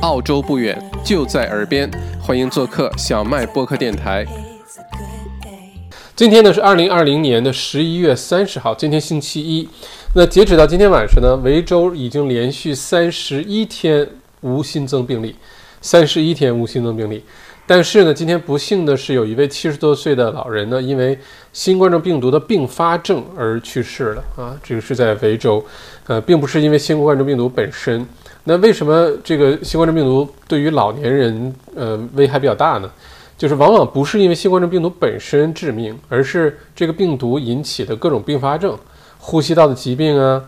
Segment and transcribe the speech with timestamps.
[0.00, 4.26] 澳洲不远，就在耳边，欢迎做客小麦播客电台。
[6.16, 9.68] 今天呢是二零二零年的十一月三十号，今天星期一。
[10.14, 14.08] 那截止到今天晚上呢，维州已经连续三十一天
[14.40, 15.36] 无新增病例，
[15.82, 17.22] 三十一天无新增病例。
[17.66, 21.16] 但是呢，今天不幸的是，有一位七十多岁的老人呢，因为
[21.52, 24.56] 新冠状病毒的并发症而去世了啊。
[24.62, 25.62] 这个是在维州，
[26.06, 28.06] 呃，并不是因为新冠状病毒本身。
[28.50, 32.90] 那为什么这个新冠状病毒对于老年人呃危害比较大呢？
[33.38, 38.76] 就是往往不是因为新冠状病毒本身致命，而是这个病毒引起的各种并发症，
[39.20, 40.42] 呼吸道的疾病啊，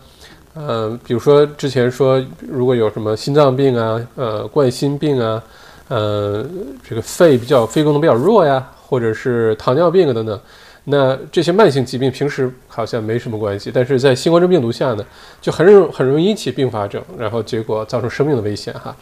[0.53, 5.41] 呃，比如说之前说如果有什么心脏病啊，呃，冠心病啊，
[5.87, 6.45] 呃，
[6.85, 10.37] 这个肺比较肺功能比较弱呀，或者是糖尿病等等。
[10.85, 15.05] 那这些慢性疾病平时好像没什么关系，但是在新冠状病毒下呢，
[15.39, 18.93] 就很容很容易引起并发症，然后结果造成生命的危险哈。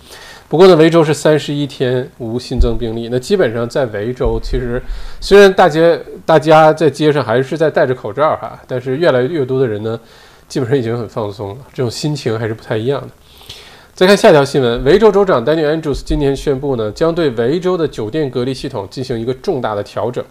[0.48, 4.80] 不过呢，维州是三十一天无新增病例，那基本上在维州，其实
[5.20, 10.00] 虽然大街大家在街上还是在戴着口罩哈，但是越来越多的人呢，
[10.48, 13.08] 基本上已经很放松了，这种心情还是不太一样的。
[14.02, 20.26] 再看下条新闻，维州州长 Daniel Andrews 今天宣布呢，将对维州的酒店隔离系统进行一个重大的调整。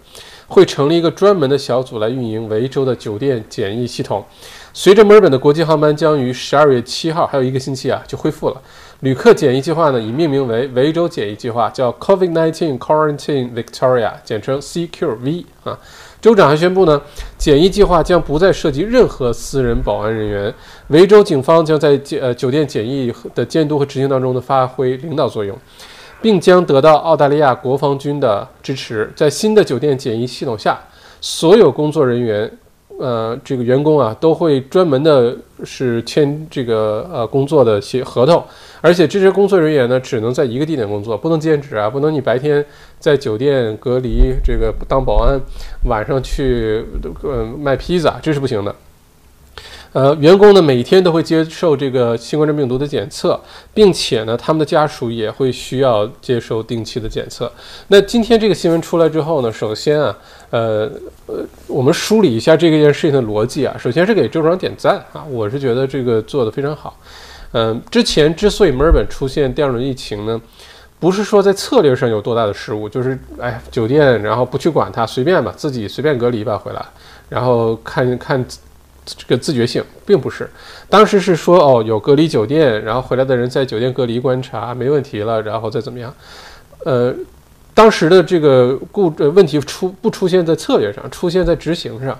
[0.48, 4.24] 会成立一个专门的小组来运营维州的酒店检疫系统。
[4.72, 8.60] 随着墨尔本的国际航班将于十二月七号，还有一个星期啊，就恢复了。
[9.02, 15.78] 旅客检疫计划呢，已命名为维州检疫计划，叫 COVID-19 Quarantine Victoria，简称 CQV 啊。
[16.20, 17.00] 州长还宣布呢，
[17.38, 20.54] 检疫计划将不再涉及任何私人保安人员。
[20.88, 25.56] 维州警方将在呃酒店检疫的监督和执行当中呢，发挥领导作用。
[26.22, 29.10] 并将得到澳大利亚国防军的支持。
[29.16, 30.78] 在新的酒店检疫系统下，
[31.18, 32.50] 所有工作人员，
[33.00, 35.34] 呃，这个员工啊，都会专门的
[35.64, 38.44] 是签这个呃工作的协合同，
[38.82, 42.62] 而且这些工作人员呢，只能在一个地点工作，不能兼职啊，不能你白天
[42.98, 45.40] 在酒店隔离这个当保安，
[45.86, 46.84] 晚上去
[47.22, 48.74] 呃卖披萨，这是不行的。
[49.92, 53.38] 呃，员工呢每天都会接受这个新冠状病毒的检测，
[53.74, 57.50] 并且呢，他们的家属也会需要接受定期的检测。
[57.88, 60.16] 那今天这个新闻出来之后呢，首先啊，
[60.50, 60.88] 呃
[61.26, 63.74] 呃，我们梳理一下这个件事情的逻辑啊。
[63.76, 66.96] 首先是给州长点赞啊，我是觉得这个做的非常好。
[67.50, 70.40] 嗯，之前之所以墨尔本出现第二轮疫情呢，
[71.00, 76.80] 不是说在策略上有多大的失误，就是哎，酒店然后不去管它，随便吧，自己随便隔离吧回来，
[77.28, 78.46] 然后看看。
[79.04, 80.48] 这个自觉性并不是，
[80.88, 86.14] 当时是说哦，有隔离酒店，然后回来的人在酒店隔离观察没问题了，然后再怎么样？
[86.84, 87.12] 呃，
[87.74, 92.16] 当时的这个故呃问题出不出现在策略上，出现在执行上，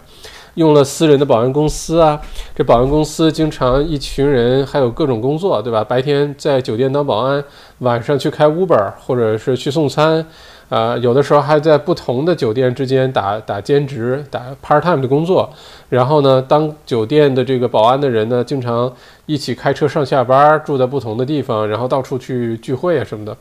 [0.55, 2.21] 用了私人的保安公司啊，
[2.57, 5.85] 这保安公司经常一群人还有各种工作，对吧？
[5.85, 7.45] 白天在酒店当保安，
[7.79, 10.27] 晚上去开 Uber 或者是去送餐。
[10.71, 15.53] 啊，有的时候还在不同的酒店之间打打兼职、打 part time 的工作，
[15.89, 18.91] 然后呢，当酒店的这个保安的人呢，经常
[19.27, 23.37] 一起开车上下班，住在不同的地方，然后到处去聚会啊什么的。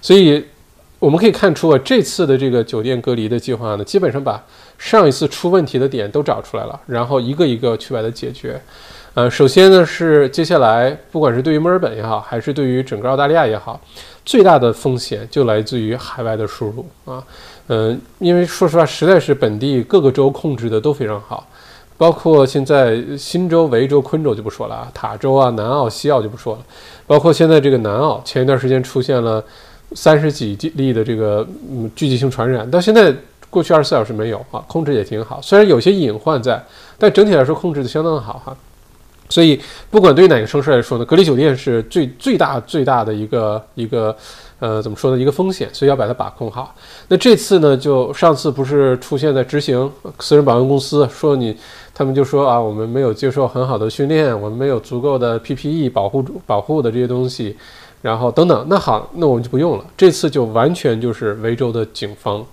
[0.00, 0.44] 所以
[1.00, 4.40] 我们可以看出啊，这次的这个酒店隔离的计划呢，基本上把
[4.78, 8.60] 上一次出问题的点都找出来了，然后一个一个去把它解决。
[9.14, 13.80] 呃，首先呢是接下来，不管是对于墨尔本也好，还是对于整个澳大利亚也好。
[14.24, 17.24] 最大的风险就来自于海外的输入啊，
[17.68, 21.46] 嗯，因为说实话，实在是本地各个州控制的都非常好，
[21.96, 26.62] 包括现在新州、维州、昆州就不说了啊，塔州啊、南澳、西澳就不说了，
[27.06, 29.42] 包括现在这个南澳，前一段时间出现了
[29.94, 33.12] 三十几例的这个嗯聚集性传染，到现在
[33.48, 36.62] 过去二十四小时没有啊，控制也挺好，虽然有些隐患在，
[36.98, 38.56] 但整体来说控制的相当好哈。
[39.30, 39.58] 所以，
[39.90, 44.14] 不管对于哪个城市来说呢，隔离酒店是最最大最大的一个一个，
[44.58, 45.18] 呃，怎么说呢？
[45.18, 46.74] 一个风险，所以要把它把控好。
[47.08, 51.56] 那这次呢，就上次不是出现在执行私人保安公司说你，
[51.94, 57.56] 他们就说啊，我们没有接受很好的训练，我们没有足够的 PPE 保护保护的这些东西，
[58.02, 58.66] 然后等等。
[58.68, 59.84] 那好，那我们就不用了。
[59.96, 62.44] 这次就完全就是维州的警方。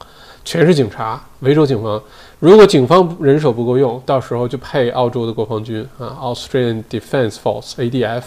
[0.48, 2.02] 全是警察，维州警方。
[2.40, 8.24] 如果警方人手不够用，到时候就配澳洲的国防军啊，Australian Defence Force（ADF）。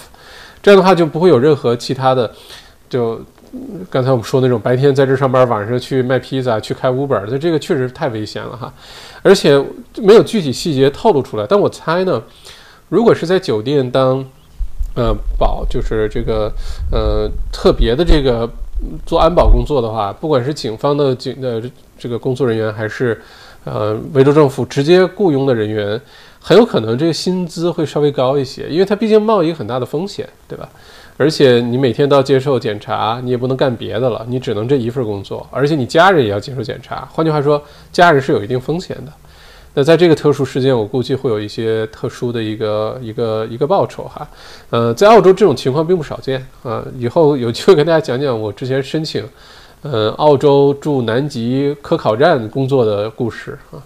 [0.62, 2.30] 这样的话就不会有任何其他的，
[2.90, 3.18] 就
[3.88, 8.70] 刚才我们说那种白天在这上班，晚上去卖披萨、去开 Uber，那这个确实太危险了哈。
[9.22, 9.58] 而且
[9.96, 12.22] 没有具体细节透露出来，但我猜呢，
[12.90, 14.22] 如果是在酒店当
[14.94, 16.52] 呃保，就是这个
[16.92, 18.46] 呃特别的这个
[19.06, 21.62] 做安保工作的话，不管是警方的警的。
[22.02, 23.20] 这个工作人员还是，
[23.64, 26.00] 呃，维州政府直接雇佣的人员，
[26.40, 30.66] 很有可能这个薪资会稍微高一些，因为他毕竟冒一个很大的风险，对吧？
[31.18, 37.06] 而且你每天都要接受检查，你也不能干别的了，你只能这一份工作，而且你家人也要接受检查。
[37.12, 37.62] 换句话说，
[37.92, 39.12] 家人是有一定风险的。
[39.72, 44.28] 那在这个特殊事件，我估计会有一些特殊的一个一个一个报酬哈。
[44.70, 46.84] 呃，在澳洲这种情况并不少见啊。
[46.98, 49.24] 以后有机会跟大家讲讲我之前申请，
[49.82, 53.78] 呃，澳洲驻南极科考站工作的故事啊。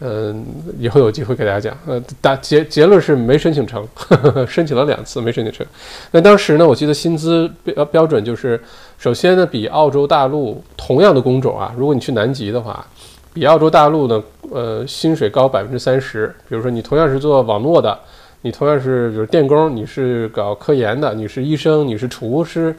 [0.00, 0.44] 嗯，
[0.80, 1.78] 以后有机会给大家讲。
[1.86, 3.86] 呃，大结结论是没申请成，
[4.48, 5.64] 申请了两次没申请成。
[6.10, 8.60] 那当时呢，我记得薪资标标准就是，
[8.98, 12.84] 首先呢，比澳洲大陆同样的工种啊，如果你去南极的话。
[13.32, 14.22] 比澳洲大陆呢，
[14.52, 16.34] 呃，薪水高百分之三十。
[16.48, 17.96] 比如说，你同样是做网络的，
[18.42, 22.74] 你同样是比如电工，你是搞科研的，你是医生，你是厨师，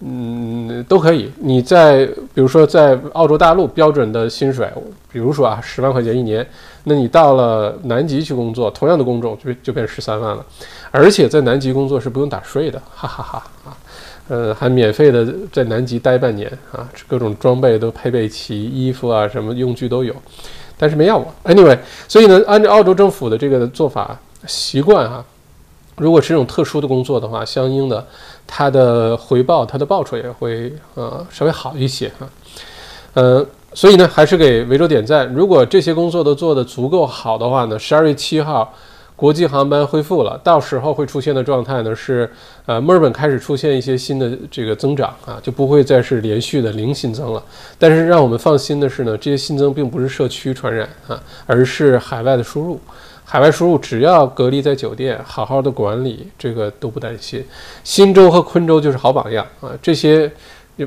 [0.00, 1.30] 嗯，都可以。
[1.38, 4.70] 你在比如说在澳洲大陆标准的薪水，
[5.10, 6.46] 比如说啊，十万块钱一年，
[6.84, 10.46] 那你到了南极去工作，同样的工种就就变十三万了，
[10.92, 13.76] 而且在南极工作是不用打税的，哈哈哈啊。
[14.28, 20.14] 呃，还免费的在南极待半年啊，各种装备都配备齐，衣服啊什么用具都有，
[20.78, 21.26] 但是没要我。
[21.44, 21.76] Anyway，
[22.06, 25.24] 所以呢，按照澳洲政府的这个做法习惯啊，
[25.96, 28.06] 如果是这种特殊的工作的话，相应的
[28.46, 32.30] 它的回报、它的报酬也会呃稍微好一些啊。
[33.14, 33.44] 呃，
[33.74, 35.26] 所以呢，还是给维州点赞。
[35.34, 38.72] 如果这些工作都做得足够好的话呢，十二月七号。
[39.20, 42.26] 国际航班恢复了，到时候会出现的状态呢是，
[42.64, 47.42] 呃，墨尔本开始出现一些新的这个增长啊，就不会再是连续的零新增了。
[47.78, 52.80] 但是让我们放心的是呢，这些新增并不是社区传染啊，而是海外的输入。
[53.22, 57.44] 海外输入只要隔离在酒店，好好的管理，这个都不担心。
[57.84, 60.32] 新州和昆州就是好榜样啊，这些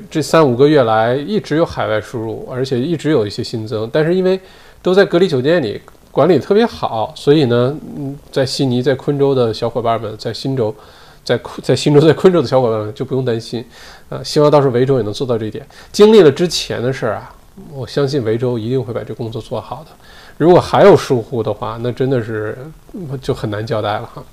[0.10, 4.40] 这三五个月来一直有海外输入，而且一直有一些新增，但是因为
[4.82, 5.80] 都在隔离酒店里。
[6.14, 10.74] 管理特别好，所以呢，嗯，在悉尼、在昆州的小伙伴们，在新州、
[11.24, 13.66] 在昆、在新州、在昆州的小伙伴们就不用担心，
[14.10, 15.66] 啊，希望到时候维州也能做到这一点。
[15.92, 17.34] 经历了之前的事儿啊，
[17.74, 19.90] 我相信维州一定会把这工作做好的。
[20.38, 22.56] 如果还有疏忽的话，那真的是
[23.20, 24.24] 就很难交代了哈。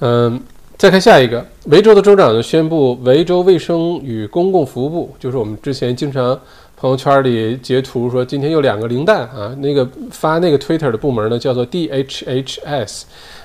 [0.00, 0.42] 嗯，
[0.76, 6.36] 再看下一个，维州的州长呢宣布，维州卫生与公共服务部，就是我们之前经常。
[6.82, 13.02] 朋友圈里截图说今天有两个零蛋啊，那个发那个 Twitter 的部门呢叫做 DHHS，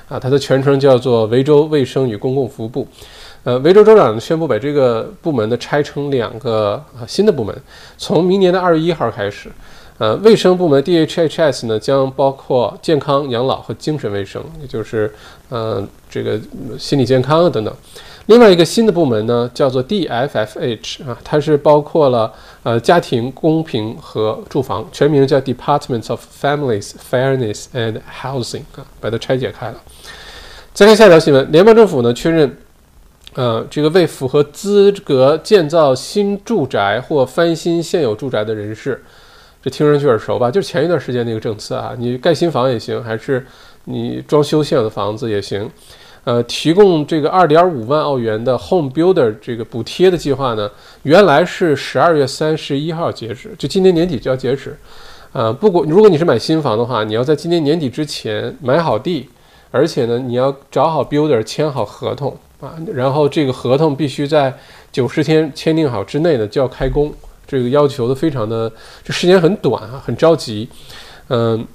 [0.10, 2.88] 啊，它的全称叫做维州卫生与公共服务部。
[3.44, 7.56] 呃，维州州长宣布把这个部门呢拆成两个啊新的部门，
[7.96, 9.52] 从明年的二月一号开始，
[10.00, 15.14] 呃，卫生部门 DHHS 呢将包括健康、养老和精神卫生，也就是
[15.50, 16.40] 呃这个
[16.80, 17.72] 心理健康等等。
[18.28, 22.32] 另外一个新的部门呢，叫做 DFFH 啊，它是包括了
[22.64, 29.82] 呃家庭公平和住房，全名叫 Department of Families, Fairness and Housing 啊，把它拆解开了。
[30.74, 32.58] 再看下一条新闻，联邦政府呢确认，
[33.36, 39.02] 呃，这个为符合资格建造新住宅或翻新现有住宅的人士，
[39.62, 40.52] 这听上去耳熟吧？
[40.52, 43.48] 就是前一段时间那个政策啊，你盖新房也行，还是
[43.86, 45.72] 你装修现有的房子也行。
[46.28, 50.70] 呃，提供这个二点五万澳元的 Home Builder 这个补贴的计划呢，
[51.04, 54.78] 原来是十二月三十一号截止，就今年年底就要截止。
[55.32, 59.30] 呃，不过如果你是买新房的话，你要在今年年底之前买好地，
[59.72, 64.54] 而且呢，你要找好 Builder 签好合同啊，然后这个合同必须在
[64.92, 67.10] 九十天签订好之内呢就要开工，
[67.48, 68.70] 这个要求的非常的，
[69.02, 70.68] 这时间很短啊，很着急，
[71.30, 71.66] 嗯。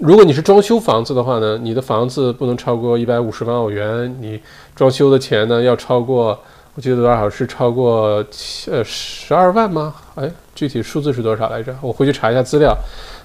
[0.00, 4.40] 如果你是装修房子的话呢，你的房子不能超过一百五十万澳元，你
[4.74, 6.38] 装修的钱呢要超过，
[6.74, 8.24] 我记得多少是超过
[8.70, 9.92] 呃十二万吗？
[10.14, 11.74] 哎，具体数字是多少来着？
[11.80, 12.76] 我回去查一下资料。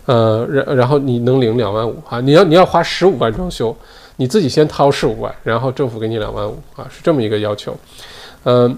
[0.06, 2.20] 呃，然然后你能领两万五啊？
[2.20, 3.75] 你要你要花十五万装修，
[4.15, 7.77] 你自己先掏十五万，然后政府给你两万五啊，是这么一个要求。
[8.46, 8.75] 嗯，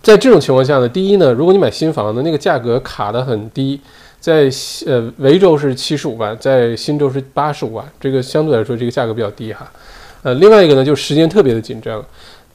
[0.00, 3.80] 在这种情况下呢，第一呢，如果你买新房呢，那个价格卡得很低。
[4.20, 4.50] 在
[4.86, 9.70] 呃维州是七十五万，在新州是八十五万，这个相对来说这个价格比较低哈。
[10.22, 12.04] 呃，另外一个呢，就是时间特别的紧张，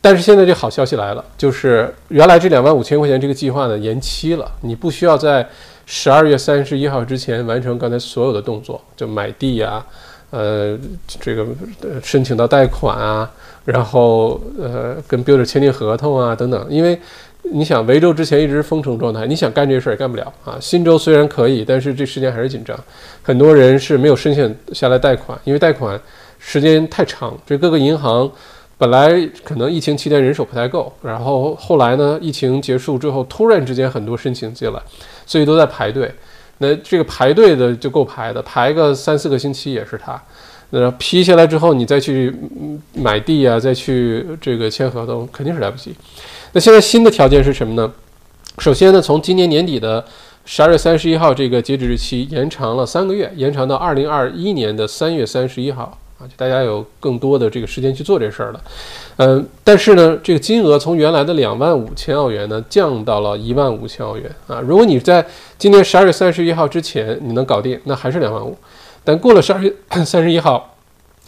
[0.02, 5.48] 但是现在这好消息来了，就是原来这两万五千块钱这个计划呢延期了，你不需要在
[5.86, 9.84] 十二月三十一号之前完成刚才所有的动作，就买地呀，
[10.32, 10.78] 呃，
[11.22, 11.46] 这个
[12.04, 13.32] 申请到贷款啊，
[13.64, 17.00] 然后呃跟 builder 签订合同啊等等，因为。
[17.52, 20.58] 你想维州之前一直封城状态，你想干这事儿也干不了啊。
[20.60, 22.78] 新州虽然可以，但是这时间还是紧张，
[23.22, 26.00] 很多人是没有申请下来贷款，因为贷款
[26.40, 27.38] 时间太长。
[27.46, 28.32] 这各个银行
[28.78, 29.12] 本来
[29.44, 34.82] 可能疫情期间人手不太够，然后后来呢，疫情结束之后突然之间很多申请进来，
[35.26, 36.12] 所以都在排队。
[36.60, 40.20] 那这个排队的就够排的，排个三四个星期也是他。
[40.70, 42.34] 那批下来之后，你再去
[42.94, 45.94] 买地啊，再去这个签合同，肯定是来不及。
[46.54, 47.92] 那现在新的条件是什么呢？
[48.60, 50.06] 首先呢，从今年年底的
[50.46, 58.62] 十二月三十一号这个截止日期延长了三个月，延长到二零二一年的三月三十一号啊，就大家有更多的这个时间去做这事儿了。
[59.18, 64.62] 嗯，但是呢，这个金额从原来的两万五千澳元呢，降到了一万五千澳元啊。
[64.62, 65.26] 如果你在
[65.58, 68.56] 今年十二月三十一号之前你能搞定，那还是两万五。
[69.04, 69.74] 但过了十二月
[70.06, 70.76] 三十一号，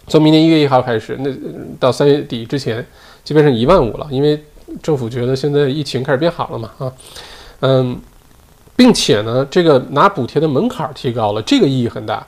[0.08, 1.32] 从明年一月一号开始，那
[1.80, 2.86] 到三月底之前，
[3.24, 4.08] 就变成一万五了。
[4.12, 4.40] 因为
[4.82, 6.92] 政府觉得现在疫情开始变好了嘛，啊，
[7.62, 8.00] 嗯，
[8.76, 12.26] 并且呢，这个拿补贴的门槛提高了，这个意义很大。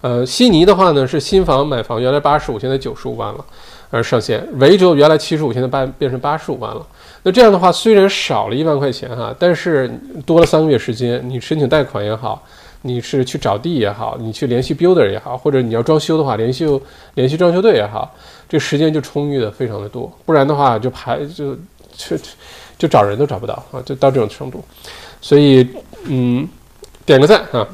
[0.00, 3.44] 呃，悉尼的话呢，是新房买房原来八十五，现在九十五万了，
[3.90, 4.42] 而上限。
[4.58, 6.86] 维州原来七十五，现在八变成八十五万了。
[7.22, 9.90] 那这样的话，虽然少了一万块钱哈，但是
[10.24, 12.42] 多了三个月时间，你申请贷款也好。
[12.82, 16.66] 你是去找地也好，你去联系 builder 也好，或者你要装修的话，联系
[17.12, 18.10] 联系装修队也好，
[18.48, 20.10] 这时间就充裕的非常的多。
[20.24, 21.54] 不然的话，就排就
[22.08, 22.16] 就
[22.78, 24.64] 就找人都找不到啊，就到这种程度。
[25.20, 25.68] 所以，
[26.04, 26.48] 嗯，
[27.04, 27.66] 点个赞啊。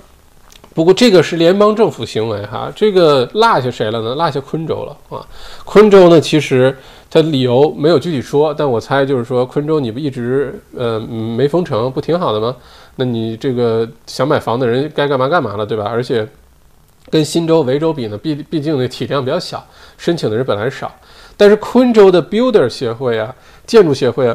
[0.75, 4.15] 不过这个是联邦政府行为哈，这个落下谁了呢？
[4.15, 5.27] 落下昆州了啊。
[5.65, 6.77] 昆州呢，其实
[7.09, 12.55] 它理由没有具体说，但我猜就是说，昆州你不一直呃没封城，不挺好的吗？
[12.97, 15.85] 那你这个想买房的人该干嘛干嘛了，对吧？
[15.89, 16.29] 而且
[17.09, 19.65] 跟新州、维州比呢，毕毕竟那体量比较小，
[19.97, 20.95] 申请的人本来少。
[21.39, 23.35] 但是昆州的 Builder 协会啊，
[23.67, 24.35] 建筑协会，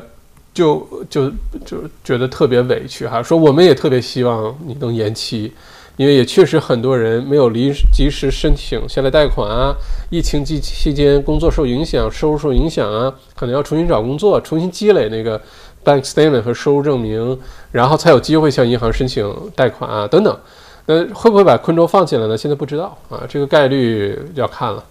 [0.54, 1.30] 就就
[1.66, 5.52] 就觉得特别委屈哈，说我们也特别希望你能延期，
[5.98, 9.74] 因为也确实很多人没有临及时申请下来贷款啊，
[10.10, 15.42] 疫情期期间工作受影响，收入受影响啊，可能要重新找工作，重新积累那个。
[15.84, 17.36] bank statement 和收入证明，
[17.72, 20.40] 然后才有机会向银行申请贷款啊，等等。
[20.86, 22.38] 那会不会把昆州放弃了呢？
[22.38, 24.84] 现在不知道啊，这个概率要看了。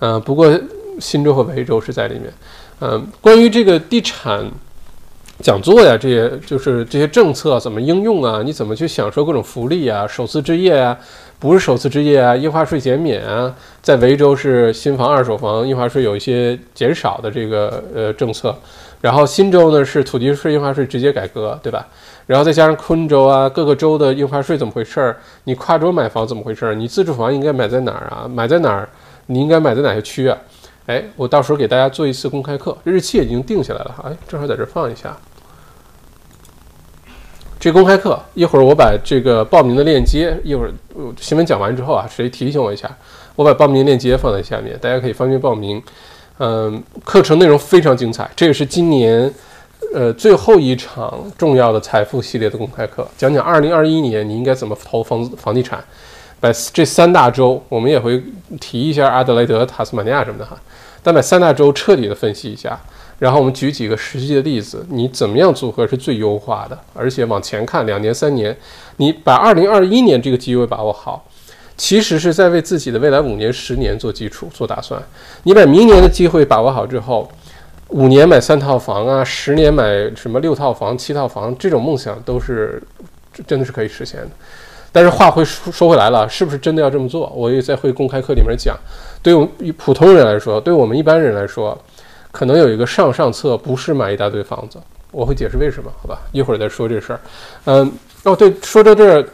[0.00, 0.46] 嗯，不过
[1.00, 2.30] 新州和维州是在里面。
[2.80, 4.44] 嗯，关于这个地产
[5.40, 8.42] 讲座呀，这些就是这些政策怎么应用啊？
[8.44, 10.06] 你怎么去享受各种福利啊？
[10.06, 10.96] 首次置业啊，
[11.38, 18.54] 不是首次置业啊，印花税减免啊，在维州是新房、二手房印花税有一些减少的这个呃政策。
[19.00, 21.86] 然后新州呢是土地税印花税直接改革，对吧？
[22.26, 25.16] 然后再加上昆州啊，各个州的印花税怎么回事儿？
[25.44, 26.74] 你跨州买房怎么回事儿？
[26.74, 28.26] 你自住房应该买在哪儿啊？
[28.26, 28.88] 买在哪儿？
[29.26, 30.36] 你应该买在哪些区啊？
[30.86, 34.08] 哎，我到时候给大家做一次公开课，日期已经定下来了哈。
[34.08, 35.16] 哎，正好在这放一下。
[37.58, 40.72] 这公开课一会儿我把这个报名的链接，一会儿
[41.18, 42.94] 新闻讲完之后啊，谁提醒我一下，
[43.34, 45.82] 我把报名链接放在下面，大家可以方便报名。
[46.38, 49.32] 嗯，课程内容非常精彩，这也是今年，
[49.94, 55.82] 呃，最后一场重要的财富系列的公开课，讲讲二零二一年你应该怎么投房房地产，
[56.40, 58.22] 把这三大洲，我们也会
[58.60, 60.56] 提一下阿德莱德、塔斯马尼亚什么的哈，
[61.02, 62.78] 但把三大洲彻底的分析一下，
[63.18, 68.56] 然后我们举几个实际的例子，你怎么样组合是最优化的，而且往前看两年、三年，
[68.96, 71.26] 你把二零二一年这个机会把握好。
[71.78, 74.98] 其实是在为自己的未来五年、十年做基础、做打算。
[75.42, 77.30] 你把明年的机会把握好之后，
[77.88, 82.82] 五年买三套房啊，十年买什么六套房、七套房，这种梦想都是
[83.46, 84.30] 真的是可以实现的。
[84.96, 87.30] 但是话会说说回来了，是不是真的要这么做？
[87.36, 88.74] 我也在会公开课里面讲，
[89.22, 91.78] 对我们普通人来说，对我们一般人来说，
[92.32, 94.78] 可能有一个上上策，不是买一大堆房子。
[95.10, 96.18] 我会解释为什么，好吧？
[96.32, 97.20] 一会儿再说这事儿。
[97.66, 97.92] 嗯，
[98.24, 99.28] 哦对，说到这儿。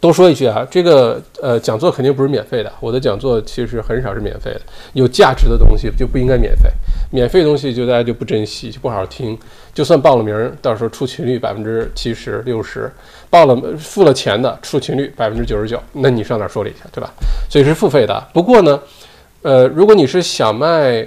[0.00, 4.60] 多说一句啊，这个呃讲座肯定不是免费的，我的讲座其实很少是免费的，
[4.94, 6.70] 有价值的东西就不应该免费，
[7.12, 9.38] 免费东西就大家就不珍惜，就不好好听，
[9.74, 12.90] 就算报了名，到时候出勤率百分之七十六十，
[13.28, 17.12] 报了付了钱的出勤率百分之九十九，那你上哪说理去，对吧？
[17.50, 18.26] 所以是付费的。
[18.32, 18.80] 不过呢，
[19.42, 21.06] 呃，如果你是想卖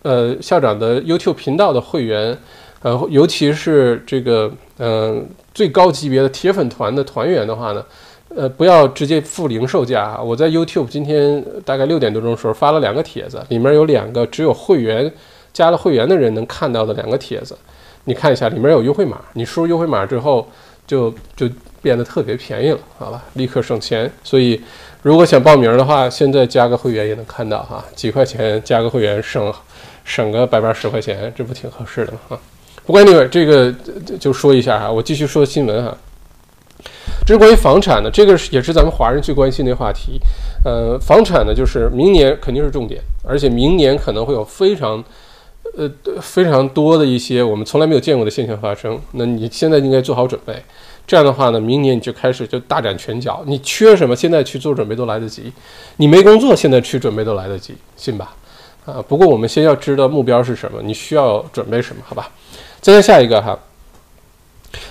[0.00, 2.34] 呃校长的 YouTube 频道的会员，
[2.80, 7.84] 呃，尤其是这个嗯最高级别的铁粉团的团员的话呢。
[8.34, 10.22] 呃，不要直接付零售价啊！
[10.22, 15.12] 我在 YouTube 今天大概六点多钟的时候发了两个帖子，里面有两个只有会员
[15.52, 17.58] 加了会员的人能看到的两个帖子，
[18.04, 20.48] 你看一下，里面有优惠码，你输入优惠码之后
[20.86, 21.50] 就就
[21.82, 24.08] 变得特别便宜了，好吧，立刻省钱。
[24.22, 24.60] 所以
[25.02, 29.52] 如果想报名的话，现在加个会员也能看到哈，几块钱加个会员省
[30.04, 32.18] 省个百八十块钱，这不挺合适的吗？
[32.28, 32.38] 啊，
[32.86, 33.74] 不管你这个
[34.20, 35.96] 就说一下哈，我继续说新闻哈。
[37.30, 40.20] 这是关于房产的，这个也是咱们华人最关心的话题。
[40.64, 45.00] 呃，房产呢，就是明年肯定是重点，而且明年可能会有非常，
[45.76, 45.88] 呃，
[46.20, 49.00] 非常多的一些我们从来没有见过的现象发生。
[49.12, 50.60] 那你现在应该做好准备。
[51.06, 53.44] 这样的话呢，明年你就开始就大展拳脚。
[53.46, 55.52] 你缺什么，现在去做准备都来得及。
[55.98, 58.34] 你没工作，现在去准备都来得及，信吧？
[58.84, 62.28] 啊，不过我们先要知道目标是什么，你需要准备什么，好吧？
[62.80, 63.56] 再看下一个哈。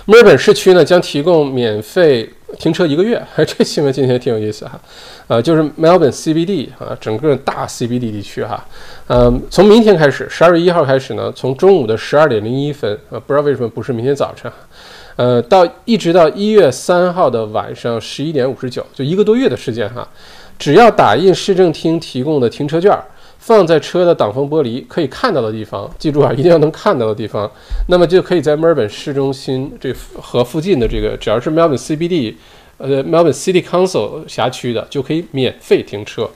[0.04, 4.80] 墨尔本市区呢将提供免费停车一个月，这新闻今天挺有意思哈，
[5.28, 8.66] 呃， 就是 Melbourne CBD 啊，整个大 CBD 地区哈，
[9.06, 14.50] 嗯，从明天开始，十二月一号开始呢，从中午的十二点零一分，呃，不知道为什么不是明天早晨，
[15.16, 20.06] 呃，到一直到一月三号的晚上十一点五十九，就一个多月的时间哈，
[20.58, 22.92] 只要打印市政厅提供的停车券。
[23.40, 27.50] 放在车的挡风玻璃可以看到的地方，记住啊，一定要能看到的地方，
[27.88, 32.34] 那么就可以在墨尔本市中心这和附近的这个，只要是 Melbourne CBD，
[32.76, 36.28] 呃，Melbourne City Council 辖区的，就可以免费停车。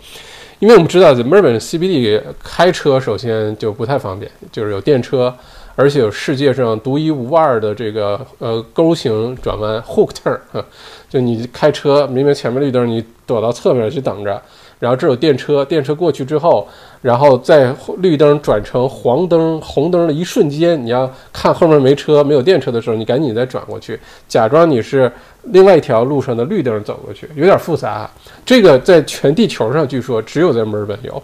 [0.61, 5.33] 因为我们知道，在墨尔本 CBD 开车首先就不太方便，就是有电车，
[5.77, 10.39] 而且有世界上独一无二的这个呃钩形转弯 Hook Turn，
[11.11, 14.41] 就你开车明明前面绿灯，你躲到侧面去等着。
[14.81, 16.67] 然后这有电车，电车过去之后，
[17.05, 25.13] 然后在绿灯转成黄灯、红灯的一瞬间，你要看后面没车、没有电车的时候，你赶紧再转过去，假装你是
[25.49, 28.11] 另外一条路上的绿灯走过去，有点复杂。
[28.43, 31.23] 这个在全地球上据说只有在墨尔本有，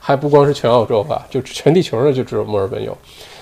[0.00, 2.96] 还不光是全澳洲吧，就全地球上就只有墨尔本有。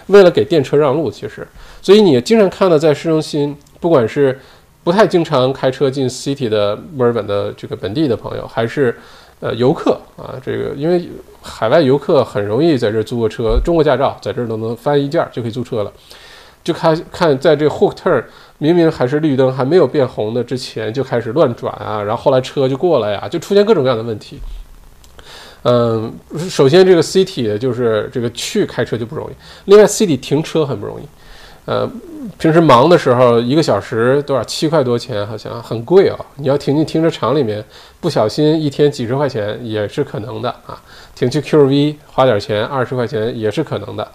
[0.08, 1.46] 为了给电车让路，其实，
[1.80, 4.36] 所以你经常看到在市中心，不管是
[4.82, 8.98] 不太经常开车进 city 的墨尔本的这个本地的朋友，还是。
[9.42, 11.04] 呃，游客啊，这个因为
[11.42, 15.92] 海外游客很容易在这租个车，中国驾照在这都能翻一件就可以租车了。
[16.62, 18.22] 就看看在这 hook turn
[18.58, 24.38] 明明还是绿灯还没有变红的之前就开始乱转啊，然后后来车就过来呀，就出现各种各样的问题。
[25.64, 26.12] 嗯，
[26.48, 29.32] 首先这个 city 就是这个去开车就不容易，
[29.64, 31.04] 另外 city 停车很不容易。
[31.64, 31.88] 呃，
[32.38, 34.42] 平时忙的时候，一个小时多少？
[34.42, 36.18] 七块多钱，好像很贵哦。
[36.36, 37.64] 你要停进停车场里面，
[38.00, 40.80] 不小心一天几十块钱也是可能的啊。
[41.14, 44.10] 停去 QV 花点钱，二十块钱也是可能的。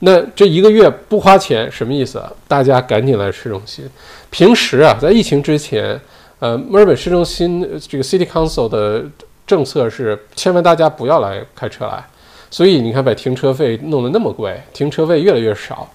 [0.00, 2.22] 那这一个月不花钱什么意思？
[2.46, 3.88] 大家赶紧来市中心。
[4.30, 5.98] 平时啊，在疫情之前，
[6.40, 9.02] 呃，墨尔本市中心这个 City Council 的
[9.46, 12.04] 政策是，千万大家不要来开车来。
[12.50, 15.88] 所以你看，把停车费弄得那么贵，停车费越来越少。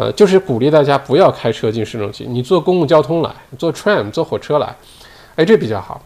[0.00, 4.74] 呃，就是鼓励大家不要开车进市中心，你坐公共交通来，坐 tram，坐火车来，
[5.36, 6.00] 哎，这比较好。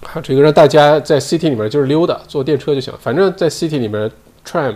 [0.00, 2.90] 好，这个让大家在 city 里面就是溜达，坐电车就行。
[2.98, 4.10] 反正，在 city 里面
[4.46, 4.74] ，tram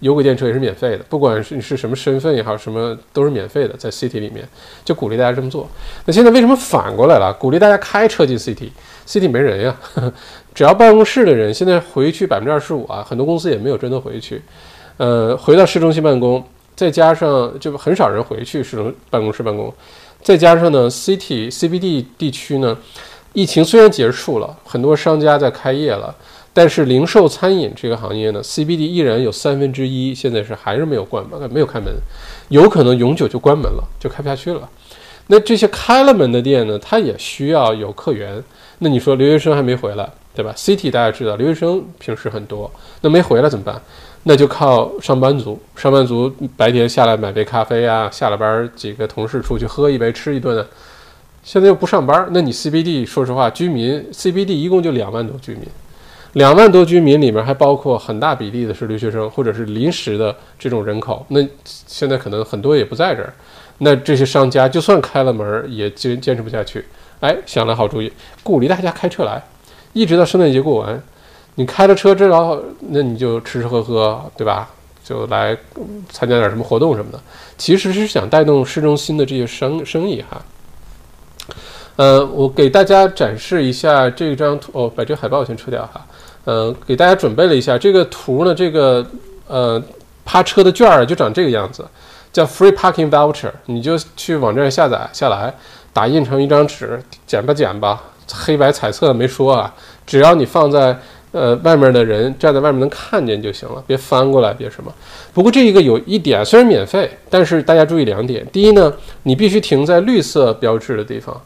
[0.00, 4.46] 有轨电车也是免费的，不管是你是什么身份也好，什么都是免费的，在 city 里面
[4.84, 5.66] 就鼓励大家这么做。
[6.04, 7.32] 那现在为什么反过来了？
[7.40, 9.74] 鼓励大家开车进 city，city 没人呀，
[10.54, 14.42] 只要办公室的人现在回去百分之二十五啊，很多公司也没有真的回去，
[14.98, 16.44] 呃，回到市中心办公。
[16.76, 19.72] 再加上就很少人回去是办公室办公，
[20.22, 22.76] 再加上呢，City CBD 地区呢，
[23.32, 26.14] 疫情虽然结束了，很多商家在开业了，
[26.52, 31.92] 但是零售餐饮这个行业呢，CBD 依然有三分之一现在是还是没有关门，没有开门，
[32.50, 34.68] 有可能永久就关门了，就开不下去了。
[35.28, 38.42] 那这些开了门的店呢，它也需要有客源。
[38.78, 43.80] 那你说留学生还没回来，对吧？City 大家知道，留学生平时很多，那没回来怎么办？
[44.28, 50.66] 那就靠上班族，上班族白天下来买杯咖啡啊，下了班几个同事出去喝一杯吃一顿啊，
[51.44, 55.62] 现在又不上班，那你 CBD 说实话，居民 CBD 一共就两万多居民，
[56.32, 63.32] 两万多居民里面还包括很大比例的是留学生或者是临时的这种人口，那现在可能很多也不在这儿，
[63.78, 66.84] 那这些商家就算开了门也坚坚持不下去，
[67.20, 68.10] 哎，想了好主意，
[68.42, 69.40] 鼓励大家开车来，
[69.92, 71.00] 一直到圣诞节过完。
[71.56, 74.70] 你开着车，至少那你就吃吃喝喝，对吧？
[75.02, 75.56] 就来
[76.10, 77.20] 参加点什么活动什么的。
[77.56, 80.42] 其实是想带动市中心的这些生生意哈。
[81.94, 86.04] 呃，我给大家展示一下这张图哦，把这个海报先撤掉哈。
[86.44, 89.06] 呃，给大家准备了一下这个图呢，这个
[89.46, 89.80] 呃
[90.24, 91.86] 趴车的券儿就长这个样子，
[92.32, 93.52] 叫 Free Parking Voucher。
[93.66, 95.54] 你就去网站下载下来，
[95.92, 99.72] 打印成一张纸，剪吧剪吧，黑白彩色没说啊，
[100.04, 100.98] 只要你放在。
[101.36, 104.90] 呃，外面的人站在外面能看见就行了，别翻过来，别什么。
[105.34, 108.90] 不过这一个有一点，虽然免费，但是大家注意两点：第一呢，
[109.24, 111.38] 你必须停在绿色标志的地方，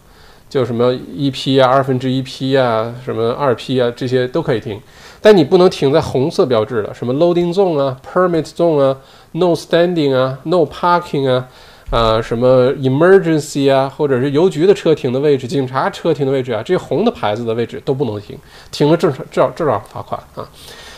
[0.48, 4.80] 就什么一 P 啊、二分之一 P 啊、什么二 P 啊，这些都可以停。
[5.20, 8.96] 但你不能停在红色标志的，什么 Loading Zone 啊、Permit Zone 啊、
[9.32, 11.48] No Standing 啊、No Parking 啊。
[11.90, 18.38] 啊，什么 emergency 啊，或者是邮局的车停的位置、警察车停的位置啊，这些红的牌子的位置都不能停，
[18.70, 20.48] 停了正常照照样罚款啊。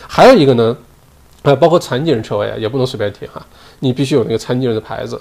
[0.07, 0.77] 还有一个呢，
[1.41, 3.43] 呃，包括残疾人车位啊，也不能随便停哈，
[3.79, 5.19] 你必须有那个残疾人的牌子。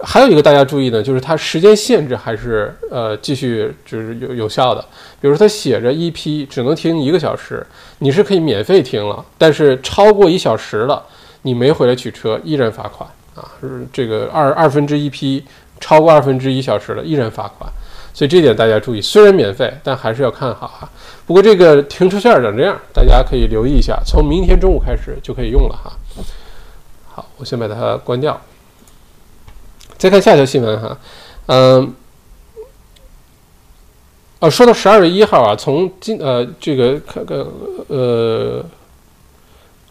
[0.00, 4.84] 还有一个大家注意呢，就是它时间限制还是呃继续就是有有效的。
[5.18, 7.66] 比如说它写着一批只能停一个小时，
[8.00, 11.02] 你是可以免费停了，但是超过一小时了，
[11.40, 13.52] 你没回来取车依然罚款啊！
[13.60, 15.44] 是这个二二分之一批
[15.78, 17.70] 超过二分之一小时了依然罚款，
[18.14, 20.90] 所以这点大家注意，虽然免费，但还是要看好哈。
[21.26, 25.92] 不过这个停车券长这样，大家可以留意一下，从明天中午开始就可以用了哈。
[27.08, 28.40] 好，我先把它关掉。
[29.98, 30.98] 再看下条新闻哈，
[31.46, 31.94] 嗯，
[34.40, 37.50] 哦，说到十二月一号啊，从今呃这个看个
[37.88, 38.64] 呃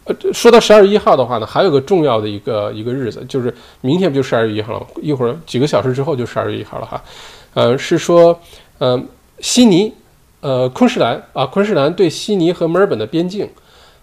[0.06, 4.86] 呃，说到十二月一号的话呢，还有个重要的一个一个日子，就是明天不就十二月一号了？
[5.02, 7.02] 一会儿几个小时之后就十二月一号了哈，
[7.54, 8.38] 呃，是说
[8.78, 9.06] 嗯，
[9.40, 9.92] 悉尼
[10.40, 13.48] 呃昆士兰啊，昆士兰对悉尼和墨尔本的边境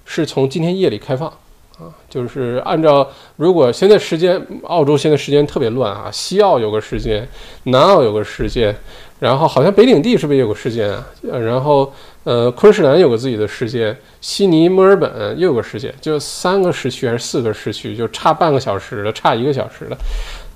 [0.06, 1.32] 是从今天夜里开放。
[1.80, 7.28] 啊，就是按照如果现在时间，澳洲现在时间特别乱啊，西澳有个时间，
[7.63, 8.74] 南澳有个时间，
[9.20, 11.04] 然后好像北领地是不是也有个时间啊？
[11.24, 11.92] 然后
[12.23, 19.97] 呃，昆士兰有个自己的时间，悉尼、墨尔本又有个时间，就三个时区还是四个时区，就差半个小时的，差一个小时的。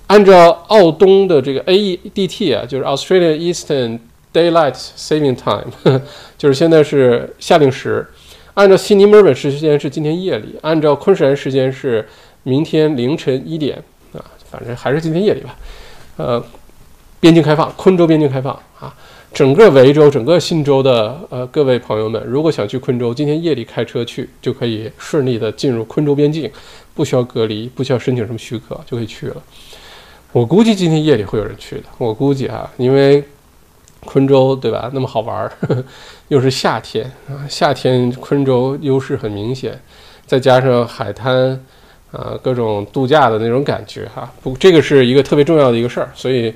[0.08, 4.00] 按照澳东的这个 AEDT 啊，就是 Australia Eastern
[4.32, 5.70] Daylight Saving Time，
[6.38, 8.08] 就是现在是夏令时。
[8.54, 12.08] 按照悉尼、墨尔本时间是今天夜里，按照昆士兰时间是
[12.44, 13.78] 明天凌晨一点
[14.14, 15.56] 啊，反正还是今天夜里吧。
[16.16, 16.44] 呃，
[17.20, 18.96] 边境开放，昆州边境开放啊，
[19.38, 26.50] 整个维州、整个新州的呃各位朋友们，如果想去昆州，今天夜里开车去就可以顺利的进入昆州边境，
[26.96, 29.36] 不需要隔离，不需要申请什么许可就可以去了。
[30.32, 33.24] 我估计今天夜里会有人去的，我估计啊，因为。
[34.06, 34.90] 昆州对吧？
[34.94, 35.52] 那么好玩儿，
[36.30, 39.78] 又是夏天啊，夏天昆州优势很明显，
[40.26, 41.52] 再加上海滩
[42.12, 44.32] 啊，各种度假的那种感觉哈。
[44.42, 46.54] 不，这个是一个特别重要的一个事儿，所以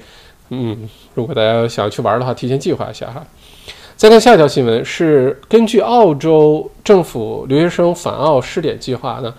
[0.50, 3.26] 嗯，如果大家想要去玩的话，提前计划一下哈。
[3.96, 9.34] 再看下一条新闻，是根据澳洲政府留学生返澳试点计划呢。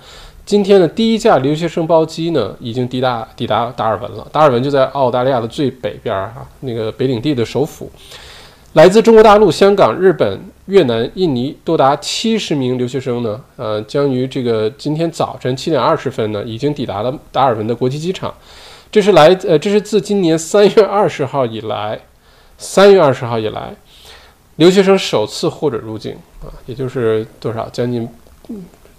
[0.44, 4.26] 今天的第一架留学生包机呢，已经抵达抵达达尔文了。
[4.32, 7.90] 达尔文就在澳大利亚的最北边儿啊，那个北领地的首府。
[8.74, 18.32] 来自中国大陆、香港、日本、越南、印尼多达七十名留学生呢，呃，将于这个今天早晨七点二十分呢，已经抵达了达尔文的国际机场。
[18.92, 21.98] 这是来呃，这是自今年三月二十号以来，
[22.58, 23.74] 三月二十号以来，
[24.56, 28.06] 留学生首次获准入境啊，也就是多少将近。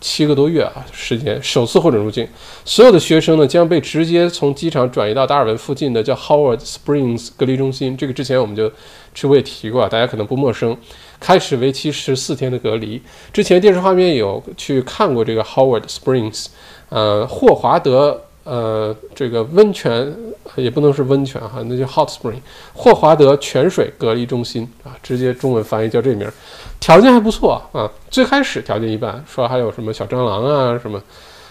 [0.01, 2.27] 七个多月啊，时间首次获准入境，
[2.65, 7.95] 所有的学生呢将被直接从机场转移到达尔文附近的叫 Howard Springs 隔离中心。
[7.95, 8.69] 这个之前我们就
[9.13, 10.75] 直播也提过，大家可能不陌生。
[11.21, 13.01] 开始为期十四天的隔离。
[13.31, 16.47] 之前电视画面有去看过这个 Howard Springs，
[16.89, 18.19] 呃，霍华德。
[18.43, 20.13] 呃，这个温泉
[20.55, 22.39] 也不能是温泉哈，那叫 hot spring，
[22.73, 26.33] 霍华德泉水隔离中心啊，直接中文翻译叫这名儿，
[26.79, 27.89] 条件还不错啊。
[28.09, 31.01] 最开始条件一般，说还有什么小蟑螂啊什么，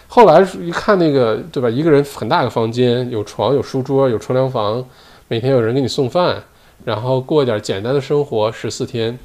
[0.07, 4.85] 后来一看那个对吧，一个人很大个房间，有床有书桌有冲凉房，
[5.29, 6.43] 每天有人给你送饭，
[6.85, 9.19] 然后过点简单的生活，十四天，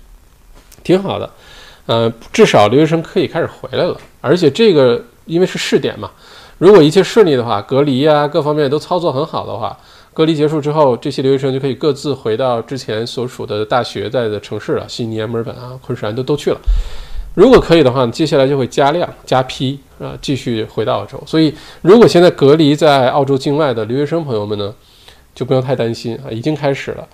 [0.84, 1.30] 挺好的。
[1.88, 6.10] 呃，至少留学生可以开始回来了，而且这个因为是试点嘛。
[6.60, 9.78] 如果一切顺利的话，隔离啊各方面都操作很好的话，
[10.14, 16.60] 隔离结束之后，这些留学生就可以各自回到之前所属的大学在的城市了，悉尼、墨尔本啊、昆士兰都都去了。
[17.36, 21.22] 如果可以的话，接下来就会加量加批啊，继续回到澳洲。
[21.28, 24.74] 所以，如果现在隔离在澳洲境外的留学生朋友们呢，
[25.36, 27.08] 就不用太担心啊，已经开始了，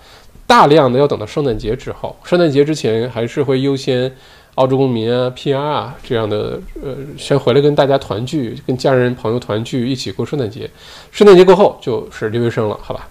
[0.46, 4.10] 大量的要等到圣诞节之后，圣诞节之前还是会优先。
[4.54, 10.70] 澳洲公民啊，PR 啊，这样的，呃，先回来跟大家团聚，跟家人朋友团聚，一起过圣诞节。
[11.10, 13.08] 圣诞节过后就是留学生了，好吧？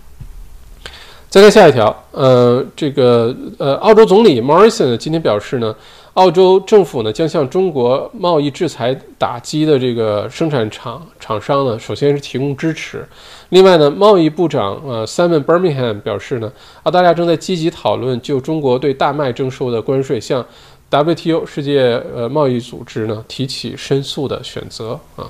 [1.29, 5.75] 再看下一条，呃，这个，呃，澳洲总理 Morrison 今天表示呢，
[6.13, 13.03] 澳洲政府呢将向中国贸易制裁打击的这个生产厂厂商呢，首先是提供支持。
[13.49, 16.51] 另外呢，贸易部长呃 Simon Birmingham 表示呢，
[16.83, 20.45] 澳大利亚正在积极讨论就中国对大麦征收的关税向。
[20.93, 25.25] WTO 世界呃贸易组织呢提起申诉的选择啊，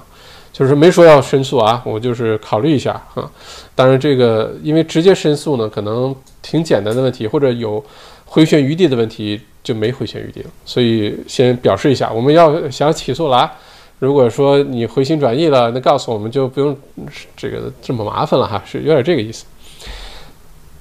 [0.52, 3.32] 就是没说要申诉啊，我就是考虑一下啊。
[3.73, 7.82] 当然这个因为直接申诉呢可能挺简单的问题，或者有
[8.26, 13.54] 回旋余地的问题就没回旋余地了，所以先表示一下，我们要想起诉了啊。
[13.99, 16.78] 如果说你回心转意了，那告诉我们就不用
[17.38, 19.45] 这个这么麻烦了哈，是有点这个意思。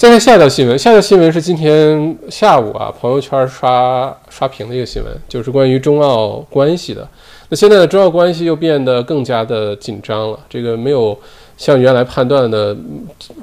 [0.03, 7.07] 再看下一条新闻，下一条新闻是今天下午啊，朋友圈刷刷屏的一个新闻，就是关于中澳关系的。
[7.51, 10.41] 那现在的中澳关系又变得更加的紧张了。
[10.51, 11.17] 这个没有
[11.57, 12.77] 像原来判断的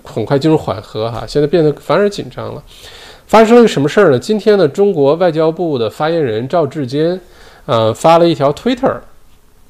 [0.04, 2.62] 很快进入缓和哈，现在变得反而紧张了。
[3.26, 4.20] 发生了什么事儿呢？
[4.20, 7.18] 今天呢，中国外交部的发言人赵志坚，
[7.68, 8.98] 呃，发了一条 Twitter，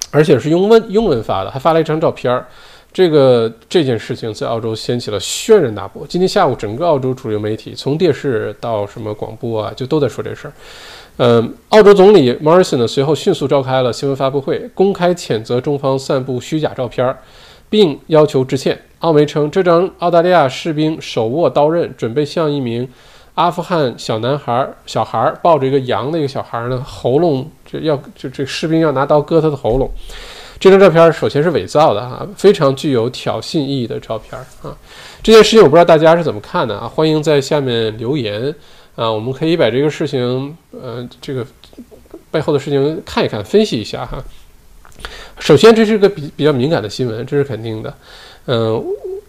[0.09, 2.47] 而且是用文英文发的，还发了一张照片儿。
[2.91, 6.05] 这个这件事情在澳洲掀起了轩然大波。
[6.07, 10.53] 今天下午，整个澳洲主流媒体，从电视到什么广播啊，就都在说这事儿。
[11.17, 17.15] 嗯，澳洲总理 Marson 呢，随后迅速召开了新闻发布会，公开谴责中方散布虚假照片，
[17.69, 18.79] 并要求致歉。
[18.99, 22.87] 澳媒称，这张澳大利亚士兵手握刀刃，准备向一名。
[23.35, 29.89] 阿富汗小男孩儿，小孩儿抱着一个羊的一个小孩儿呢，喉咙这要就这士兵要拿刀割他的喉咙。
[30.59, 34.75] 这张照片首先是伪造的哈，非常具有挑衅意义的照片啊。
[35.23, 36.87] 这件事情我不知道大家是怎么看的啊？
[36.87, 38.53] 欢迎在下面留言
[38.95, 41.45] 啊，我们可以把这个事情呃这个
[42.29, 44.21] 背后的事情看一看，分析一下哈。
[45.39, 47.93] 首先这是个比比较敏感的新闻，这是肯定的，
[48.47, 48.83] 嗯，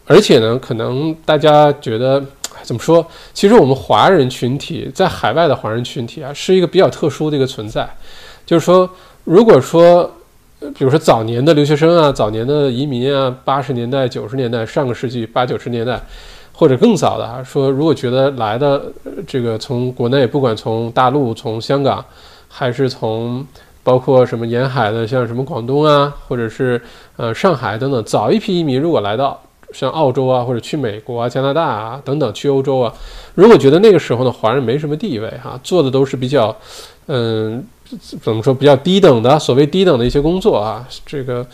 [0.07, 2.25] 而且呢，可能大家觉得。
[2.63, 3.05] 怎么说？
[3.33, 7.89] 其实我们华人群体在海外的华人群体啊，是一个比较特殊的一个存在。
[8.45, 8.89] 就是说，
[9.25, 10.15] 如果说，
[10.75, 16.01] 比如说早年的留学生啊，早年的移民啊，八十年代、九十年代，上个世纪八九十年代，
[16.53, 18.83] 或者更早的啊，说如果觉得来的
[19.27, 22.05] 这个从国内，不管从大陆、从香港，
[22.49, 23.47] 还是从
[23.83, 26.81] 包括什么沿海的，像什么广东啊，或者是
[27.17, 29.41] 呃上海等等，早一批移民如果来到。
[29.73, 32.93] 像澳洲啊，或者去美国啊、加拿大啊等等，去欧洲啊，
[33.37, 36.53] 如果觉得那个时候呢，华人没什么地位哈，做的都是比较，
[37.13, 37.67] 嗯，
[38.23, 41.45] 怎么说比较低等的，所谓低等的一些工作啊，这个，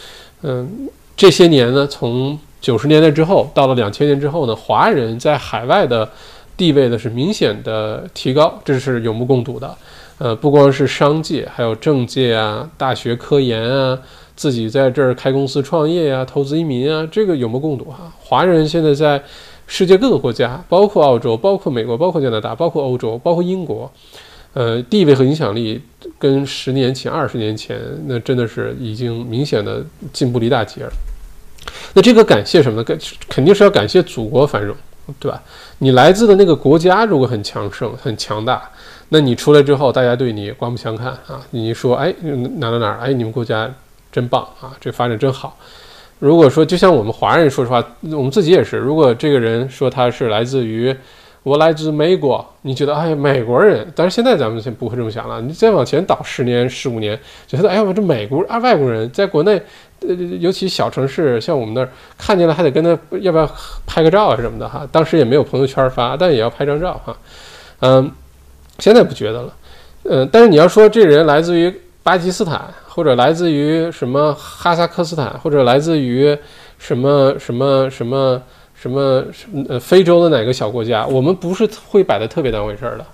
[0.43, 6.07] 嗯，这些年呢，从九十年代之后到了两千年之后呢，华人在海外的
[6.59, 9.75] 地位呢是明显的提高，这是有目共睹的。
[10.19, 13.99] 呃，不光是商界，还有政界啊、大学科研啊。
[14.35, 18.13] 自己在这儿开公司创业呀，投资移民啊，这个有目共睹哈。
[18.21, 19.23] 华人现在在
[19.67, 23.91] 世界各个国家，包括澳洲、包括美国、包括加拿大、包括欧洲、包括英国，
[24.57, 25.79] 呃，地位和影响力
[26.19, 30.91] 跟十年前、二十年前那真的是已经明显的进步了一大截儿。
[31.93, 32.85] 那这个感谢什么呢？
[32.85, 34.75] 感肯定是要感谢祖国繁荣，
[35.21, 35.43] 对吧？
[35.81, 38.71] 你来自的那个国家如果很强盛、很强大，
[39.11, 41.45] 那你出来之后，大家对你刮目相看啊。
[41.51, 42.99] 你说，哎，哪哪哪儿？
[43.01, 43.71] 哎，你们国家。
[44.13, 44.75] 真棒啊！
[44.81, 45.59] 这发展真好。
[46.21, 48.79] 如果说就像我们华人说实话，我们自己也是。
[48.79, 50.97] 如果这个人说他是来自于
[51.47, 53.87] 我来自美国，你觉得哎呀美国人？
[53.95, 55.41] 但是现在咱们先不会这么想了。
[55.41, 59.63] 你再往前倒十年、十五年，觉得哎呀我这美国啊外国人在国内，
[60.01, 63.49] 呃尤其小城市像我们那儿看见了还得跟他要不要
[63.87, 64.85] 拍个照啊什么的哈。
[64.91, 67.17] 当时也没有朋友圈发，但也要拍张照哈。
[67.79, 68.11] 嗯，
[68.81, 69.55] 现在不觉得了。
[70.03, 72.63] 嗯，但是你要说这人来自于巴基斯坦。
[72.89, 76.35] 或者来自于什么哈萨克斯坦，或者来自于
[76.79, 78.41] 什么什么什么
[78.87, 79.25] 什么
[79.69, 83.05] 呃非洲的哪个小国家，我们不是会摆的特别当回事儿的，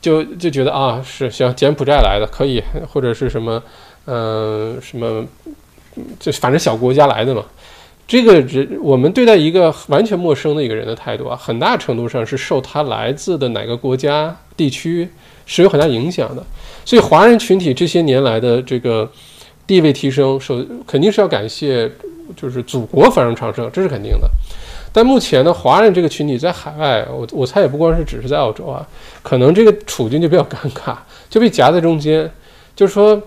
[0.00, 3.62] 就就觉得啊是像柬埔寨来的可以，或者是什么
[4.06, 5.26] 嗯什么，
[6.20, 7.44] 就反正小国家来的嘛。
[8.06, 15.06] 这个人我们对待一个完全陌生的一个人的态度啊，很大程度上是受他来自的哪个国家地区
[15.44, 16.42] 是有很大影响的。
[16.86, 19.06] 所以，华人群体这些年来的这个
[19.66, 21.90] 地位提升，首肯定是要感谢，
[22.34, 24.30] 就是祖国繁荣昌盛，这是肯定的。
[24.98, 28.84] 但目前呢，华人这个群体在海外，我我猜也不光是只是在澳洲啊，
[29.22, 30.96] 可能这个处境就比较尴尬，
[31.30, 32.28] 就被夹在中间。
[32.74, 33.22] 就是说，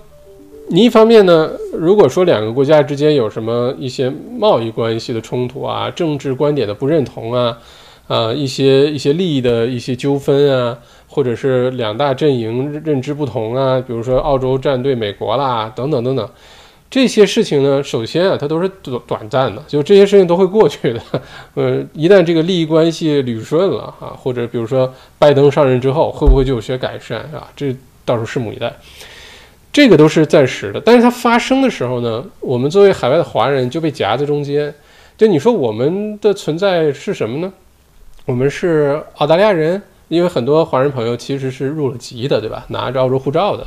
[0.67, 7.57] 你一方面呢，如果说两个国家之间有什么一些贸易关系的冲突啊，政治观点的不认同啊，
[8.09, 10.77] 啊，一些一些利益的一些纠纷啊。
[11.13, 16.29] 或者是两大阵营认知不同啊，比如说澳洲站队美国啦，等等等等，
[16.91, 21.01] 这些事情呢，首先啊，它都是短短暂的，就这些事情都会过去的。
[21.55, 27.47] 呃，一旦这个利益关系捋顺了啊，或者比如说拜登上任之后，会不会就有些改善啊？
[27.55, 27.73] 这
[28.03, 28.71] 到时候拭目以待。
[29.71, 34.71] 这个都是暂时的，但是它发生的时候呢，我们作为海外的华人就被夹在中间。
[35.17, 37.53] 就你说我们的存在是什么呢？
[38.25, 39.81] 我们是澳大利亚人。
[40.09, 42.65] 因为很多华人朋友其实是入了籍的，对吧？
[42.67, 43.65] 拿着澳洲护照的，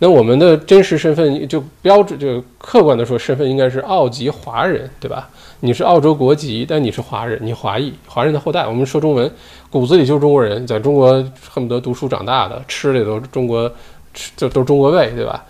[0.00, 5.28] 那我们的真实身份就标志，就客观的说，身份应该是澳籍华人，对吧？
[5.60, 8.64] 你是澳洲国籍，但你是华人，你华裔，华人的后代。
[8.66, 9.28] 我们说中文，
[9.70, 11.12] 骨子里就是中国人，在中国
[11.50, 13.68] 恨不得读书长大的，吃的也都是中国，
[14.14, 15.44] 吃就都是中国味，对吧？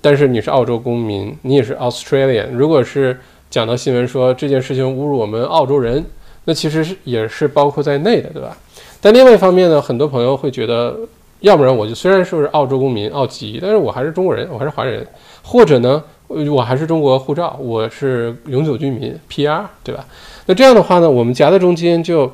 [0.00, 2.48] 但是你是澳洲公民，你也是 Australian。
[2.50, 3.18] 如果是
[3.48, 6.04] 讲到新闻说这件事情侮辱我们澳洲人，
[6.44, 8.56] 那其实是也是包括在内的，对吧？
[9.00, 10.96] 但另外一方面呢，很多朋友会觉得，
[11.40, 15.06] 要不然我就虽然说是澳洲公民、澳籍，但是我还是中国人，我还是华人，
[15.42, 20.04] 或者呢，我还是中国护照，我是永久居民 PR，对吧？
[20.46, 22.30] 那这样的话呢，我们夹在中间就。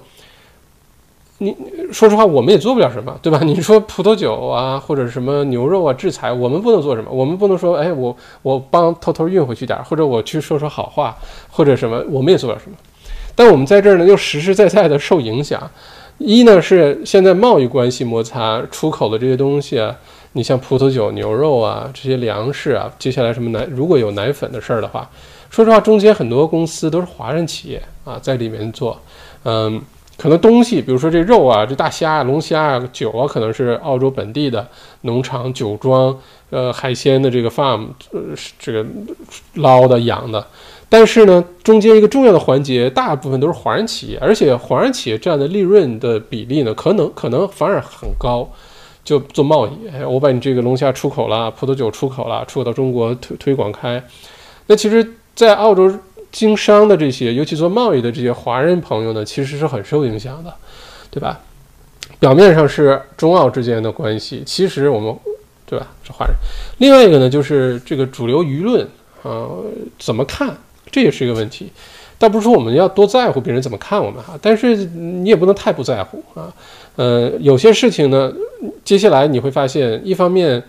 [1.39, 1.53] 你
[1.91, 3.41] 说实话，我们也做不了什么，对吧？
[3.43, 11.17] 你说葡萄酒啊，或者什么牛肉啊，制裁，我们不能做什么，我们不能说，哎，我我帮偷偷运回去点儿，或者我去说说好话，
[11.51, 12.77] 或者什么，我们也做不了什么。
[13.35, 15.69] 但我们在这儿呢，又实实在在的受影响。
[16.19, 19.95] 一呢是现在贸易关系摩擦，出口的这些东西啊，
[20.33, 25.11] 你像葡萄酒、牛肉啊这些粮食啊，接下来什么奶，如果有奶粉的事儿的话，
[25.51, 29.01] 说实话，中间很多公司都是华人企业啊，在里面做，
[29.45, 29.81] 嗯。
[30.19, 34.65] 可能东西，比如说这肉啊，这大虾啊、龙虾啊、酒啊，可能是澳洲本地的
[35.01, 36.17] 农场、酒庄，
[36.51, 38.21] 呃，海鲜的这个 farm，呃，
[38.57, 38.87] 这个
[39.55, 40.47] 捞的、养的。
[40.93, 48.47] 但是呢，中间一个重要的环节，大部分都是华人企业，而且华人企业占的利润的比例呢，可能可能反而很高。
[49.03, 54.05] 就做贸易，哎，我把你这个龙虾出口了，葡萄酒出口了，出口到中国推推广开。
[54.67, 55.91] 那其实，在澳洲。
[56.33, 60.51] 经商的这些，尤其做贸易的这些华人朋友呢，其实是很受影响的，
[61.11, 61.39] 对吧？
[62.19, 65.15] 表面上是中澳之间的关系，其实我们，
[65.67, 65.89] 对吧？
[66.03, 66.35] 是华人。
[66.79, 68.89] 另外一个呢，就是这个主流舆论
[69.23, 69.47] 啊，
[69.99, 70.57] 怎么看，
[70.93, 71.69] 这也是一个问题。
[72.19, 76.53] 倒不是说我们要多在乎别人怎么看我们哈，但是你也不能太不在乎啊。
[76.95, 78.33] 呃，有些事情呢，
[78.85, 80.63] 接下来你会发现，一方面。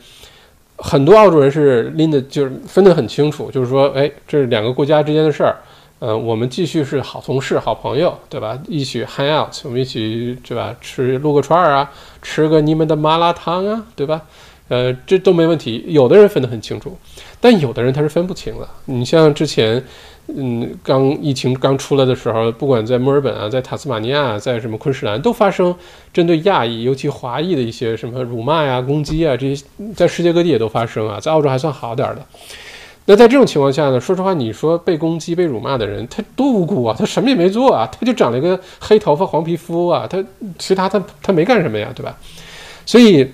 [0.76, 5.56] 很多澳洲人是拎的，就是分得很清楚，就是说，哎，这是两个国家之间的事儿，
[6.00, 8.60] 呃，我们继续是好同事、好朋友，对吧？
[8.68, 10.76] 一起 hang out，我们一起，对吧？
[10.82, 11.90] 吃撸个串儿啊，
[12.24, 14.24] 吃个你们的麻辣烫啊，对吧？
[14.68, 15.86] 呃，这都没问题。
[15.88, 16.98] 有的人分得很清楚，
[17.40, 18.68] 但有的人他是分不清的。
[18.86, 19.82] 你像之前。
[20.28, 25.76] 嗯，刚疫情刚出来的时候，不管在墨尔本啊，在塔斯马尼亚，在什么昆士兰，都发生
[26.14, 31.20] 针对亚裔，尤其华裔的一些什么辱骂呀、攻击啊，这些在世界各地也都发生啊。
[31.20, 32.26] 在澳洲还算好点的。
[33.06, 40.24] 那在这种情况下呢，说实话，你说被攻击、被辱骂的人，他多无辜啊，他什么也没做啊，他就长了一个黑头发、黄皮肤啊，他
[40.58, 42.18] 其他他他没干什么呀，对吧？
[42.86, 43.30] 所以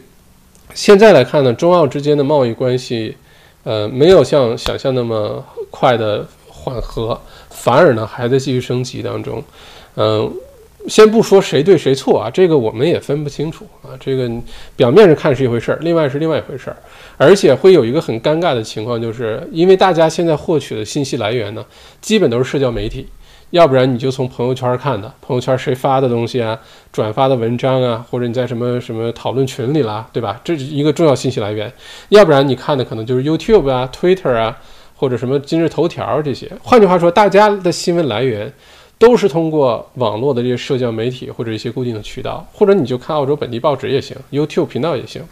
[0.74, 3.16] 现在来看呢，中澳之间的贸易关系，
[3.64, 6.28] 呃，没有像想象那么快的。
[6.60, 7.20] 缓和，
[7.50, 9.42] 反而呢还在继续升级当中。
[9.96, 10.32] 嗯，
[10.88, 13.98] 先不说谁对谁错啊，这个我们也分不清楚啊。
[14.00, 14.30] 这个
[14.76, 16.78] 表面上看是一回事儿，另外是另外一回事儿。
[17.18, 21.66] 而且会有一个很尴尬的情况，就是因为大家现在获取的信息来源呢，
[22.00, 23.08] 基本都是社交媒体，
[23.50, 26.58] 要不然你就从朋友圈看的，朋友圈谁发的东西啊，
[26.94, 30.40] 转发的文章啊，或者你在什么什么讨论群里啦，对吧？
[30.46, 31.70] 这是一个重要信息来源。
[32.08, 34.58] 要不然你看的可能就是 YouTube 啊、Twitter 啊。
[35.00, 38.52] 或者什么今日头条这些，换句话说，大家的新闻来源
[38.98, 45.24] 都是通过网络的这些社交媒体或者一些固定的渠道，或者你就看澳洲本地报纸也行，YouTube 频道也行。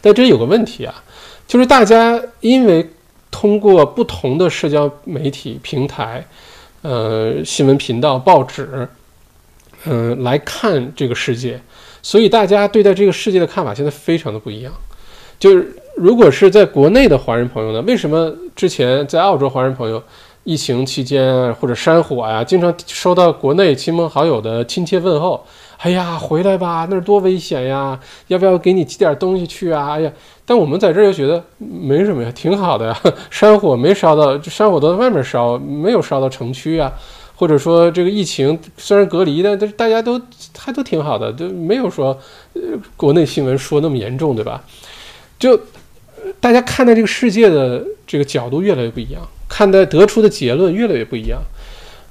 [0.00, 1.02] 但这有个问题啊，
[1.48, 2.88] 就是大家因为
[3.32, 6.24] 通过不同的社交媒体平台、
[6.82, 8.88] 呃新闻频道、报纸，
[9.86, 11.60] 嗯来看这个世界，
[12.00, 14.72] 所以大家对待这个世界的看法现在非常的不一样，
[15.40, 15.74] 就是。
[15.98, 17.82] 如果是在国内的华人朋友呢？
[17.82, 20.00] 为什么之前在澳洲华人朋友
[20.44, 25.44] 疫情期间或者山火呀，经常收到国内亲朋好友的亲切问候？
[25.78, 27.98] 哎呀，回来吧，那儿多危险呀！
[28.28, 29.90] 要不要给你寄点东西去啊？
[29.90, 30.12] 哎呀，
[30.44, 33.00] 但我们在这儿又觉得没什么呀，挺好的呀。
[33.28, 36.92] 山火没烧到，山火都在外面烧，没有烧到城区啊。
[37.34, 40.20] 或者说这个疫情虽然隔离的，但是大家都
[40.56, 42.16] 还都挺好的，都没有说
[42.54, 42.62] 呃
[42.96, 44.62] 国内新闻说那么严重，对吧？
[45.40, 45.58] 就。
[46.40, 51.40] 大家看待这个世界的这个角度越来越不一样，看待得出的结论越来越不一样。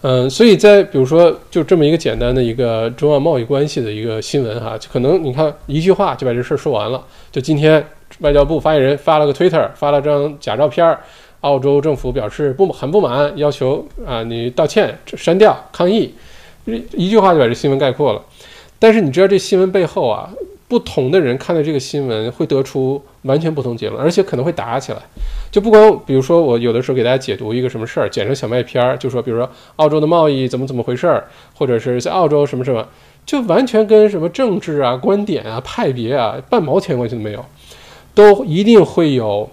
[0.01, 7.03] 嗯，所以在比如说就这么一个简单的一个中澳贸易关系的一个新闻哈，就可能你看一句话就把这事儿说完了。
[7.31, 7.83] 就今天
[8.19, 10.95] 外交部发言人发了个 Twitter，发了张假照片，
[11.41, 16.13] 澳洲政府表示不很不满，要求啊你道歉、删掉、抗议，
[16.93, 18.21] 一句话就把这新闻概括了。
[18.77, 20.29] 但是你知道这新闻背后啊？
[20.67, 24.99] 不同的人看到这个新闻，会得出完全不同结论，而且可能会打起来。
[25.49, 31.25] 就不光，比如说我有的时候给大家解读一个什么事儿，剪成小麦片儿，就说，比如说澳洲的贸易怎么怎么回事儿，
[31.55, 32.85] 或者是在澳洲什么什么，
[33.25, 37.45] 就完全跟什么政治啊、观点啊、派别啊半毛钱关系都没有，
[38.13, 39.49] 都一定会有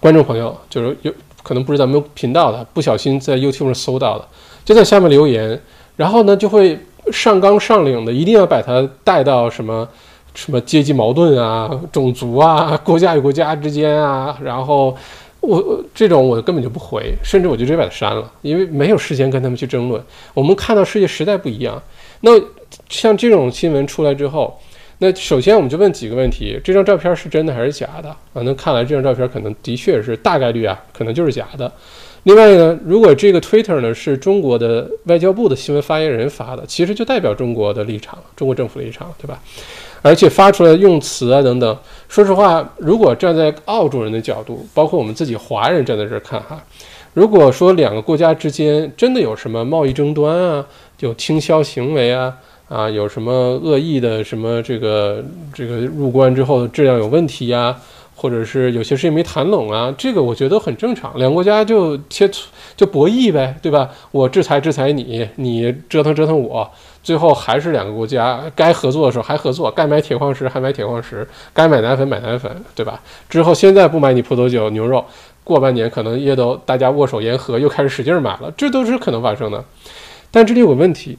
[0.00, 1.10] 观众朋友，就是有
[1.42, 4.28] 可能不是咱们频道的，不小心在 YouTube 上搜到的，
[4.66, 5.58] 就在下面留言，
[5.96, 6.78] 然后呢就会
[7.10, 9.88] 上纲上领的，一定要把它带到什么。
[10.34, 14.96] 什么阶级矛盾啊，种族啊， 国家与国家之间啊，然后
[15.40, 20.02] 我这种我根本就不回，甚至我就直接把它删了，因为没有时间跟他们去争论。
[20.34, 21.82] 我们看到世界时代不一样，
[22.20, 22.30] 那
[22.88, 24.58] 像这种新闻出来之后，
[24.98, 28.42] 那首先我们就问几个问题：这张照片是真的还是假的啊？
[28.44, 31.72] 那看来这张照片可能的确是大概率啊，可能就是假的。
[32.24, 39.40] 另外呢，如果这个 Twitter 呢是中国的外交部的新闻发言人发的，其实就代表中国的立场，中国政府的立场，对吧？
[40.02, 41.76] 而且发出来用词啊等等，
[42.08, 46.62] 说实话，如果站在澳洲人的角度，包括我们自己华人站在这儿看哈，
[47.14, 50.64] 如果说两个国家之间真的有什么贸易争端啊，
[51.00, 52.34] 有倾销行为啊，
[52.68, 55.22] 啊，有什么恶意的什么这个
[55.52, 57.76] 这个入关之后质量有问题呀？
[58.16, 62.30] 或者是有些事情没谈拢啊，这个我觉得很正常，两个国家就切
[62.76, 63.88] 就博弈呗，对吧？
[64.10, 66.70] 我制裁制裁你，你折腾折腾我，
[67.02, 73.00] 最后还是两个国家该合作的时候还合作，该买铁矿石还买铁矿石，该买奶粉买奶粉，对吧？
[73.28, 75.04] 之后现在不买你葡萄酒牛肉，
[75.42, 79.64] 过半年可能也都大家握手言和，又开始使劲买了，这都是可能发生的。
[80.30, 81.18] 但这里有个问题，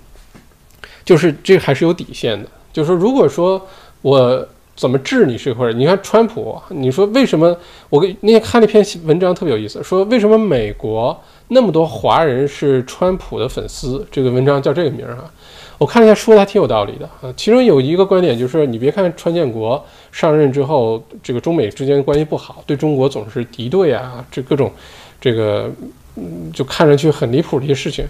[1.03, 3.67] 就是这还是有底线的，就是如果说
[4.01, 4.47] 我。
[4.73, 5.73] 怎么治你这块儿？
[5.73, 7.55] 你看川普，你说为什么？
[7.89, 11.15] 我给那天看了一篇文章，特别有意思，说为什么美国
[11.49, 14.03] 那么多华人是川普的粉丝？
[14.09, 15.29] 这个文章叫这个名儿哈，
[15.81, 17.33] 我看了一下，说的还挺有道理的啊。
[17.35, 24.71] 其中有一个观点就是，你别看川建国上任之后，这个中美之间关系不好，对中国总是敌对啊，这各种
[25.19, 25.71] 这个
[26.17, 28.05] 嗯，就看上去很离谱的一些事情。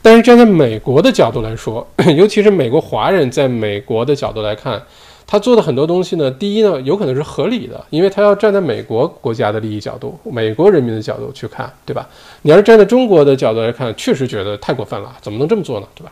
[0.00, 4.82] 但是站在美国的角度来说， 尤其是美国华人在美国的角度来看。
[5.26, 12.08] 他做的很多东西呢，第一呢，有可能是合理的，因为他要站在美国国家的利益角度、美国人民的角度去看，对吧？
[12.42, 15.86] 你要是站在中国的角度来看，确实觉得太过分了，怎么能这么做呢？
[15.94, 16.10] 对吧？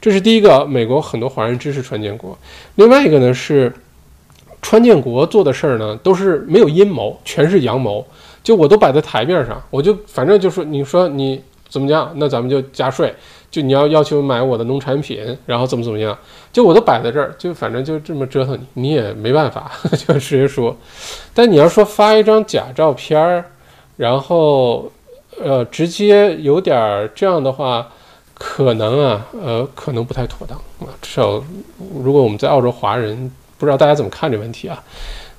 [0.00, 2.36] 这是第一个，美国很多华人支持川建国。
[2.76, 3.72] 另外一个呢是，
[4.62, 8.06] 川建国做的事儿呢都是没有阴谋，全是阳谋，
[8.42, 13.14] 就我都摆在台面上，我就反正就说，你说你怎么样，那咱们就加税。
[13.50, 16.16] 就你要要求买我的农产品，然后怎么怎么样，
[16.52, 20.76] 就我都摆在这儿，就反正就这么折腾你，你也没办法， 就直接说。
[21.32, 23.42] 但你要说发一张假照片儿，
[23.96, 24.92] 然后
[25.42, 27.88] 呃直接有点儿这样的话，
[28.38, 30.94] 可能啊呃可能不太妥当啊。
[31.02, 31.42] 至少
[32.02, 34.82] 如果我们在澳洲华人，不知道大家怎么看这问题啊？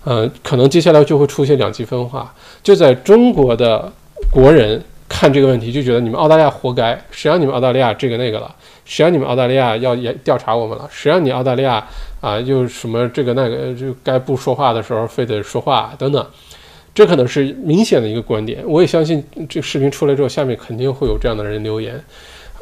[0.04, 3.92] 呃，可能接下来就会出现两极分化，就在中国的
[4.32, 4.84] 国人。
[5.12, 8.56] 看这个问题就觉得你们澳大利亚活该，谁让你们澳大利亚这个那个了？
[8.86, 10.88] 谁让你们澳大利亚要也调查我们了？
[10.92, 11.84] 谁让你澳大利亚
[12.22, 16.24] 啊又什么这个那个就该不说话的时候非得说话等等？
[16.94, 18.64] 这可能是明显的一个观点。
[18.68, 22.00] 我也相信这个视频出来之后，下面肯定会有这样的人留言，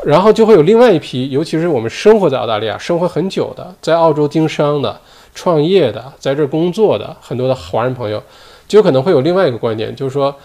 [0.06, 5.00] 然后就会有另外一批，尤其是我们生活在澳大利亚、生活很久的，在澳洲经商的、
[5.34, 8.22] 创业的、在这工作的很多的华人朋友，
[8.68, 10.36] 就可能会有另外一个观点，就是说。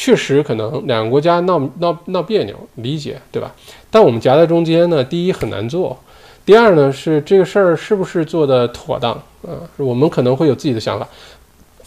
[0.00, 3.52] 确实可能两个国家闹闹闹别扭，理解对吧？
[3.90, 5.98] 但我们夹在中间呢，第一很难做，
[6.46, 9.10] 第二呢是这个事儿是不是做的妥当
[9.42, 9.58] 啊？
[9.76, 11.08] 我们可能会有自己的想法。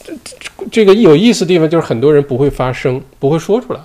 [0.04, 0.14] 这
[0.70, 3.80] 这个有意思的地方就是很多人不会发声，不会说出来，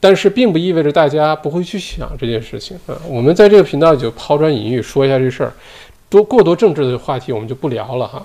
[0.00, 2.96] 但是并不意味着大家不会去想这件事情啊。
[3.08, 5.52] 我们在这个频道就抛砖引玉，说一下这事儿，
[6.08, 8.24] 多过多政治的话题我们就不聊了哈，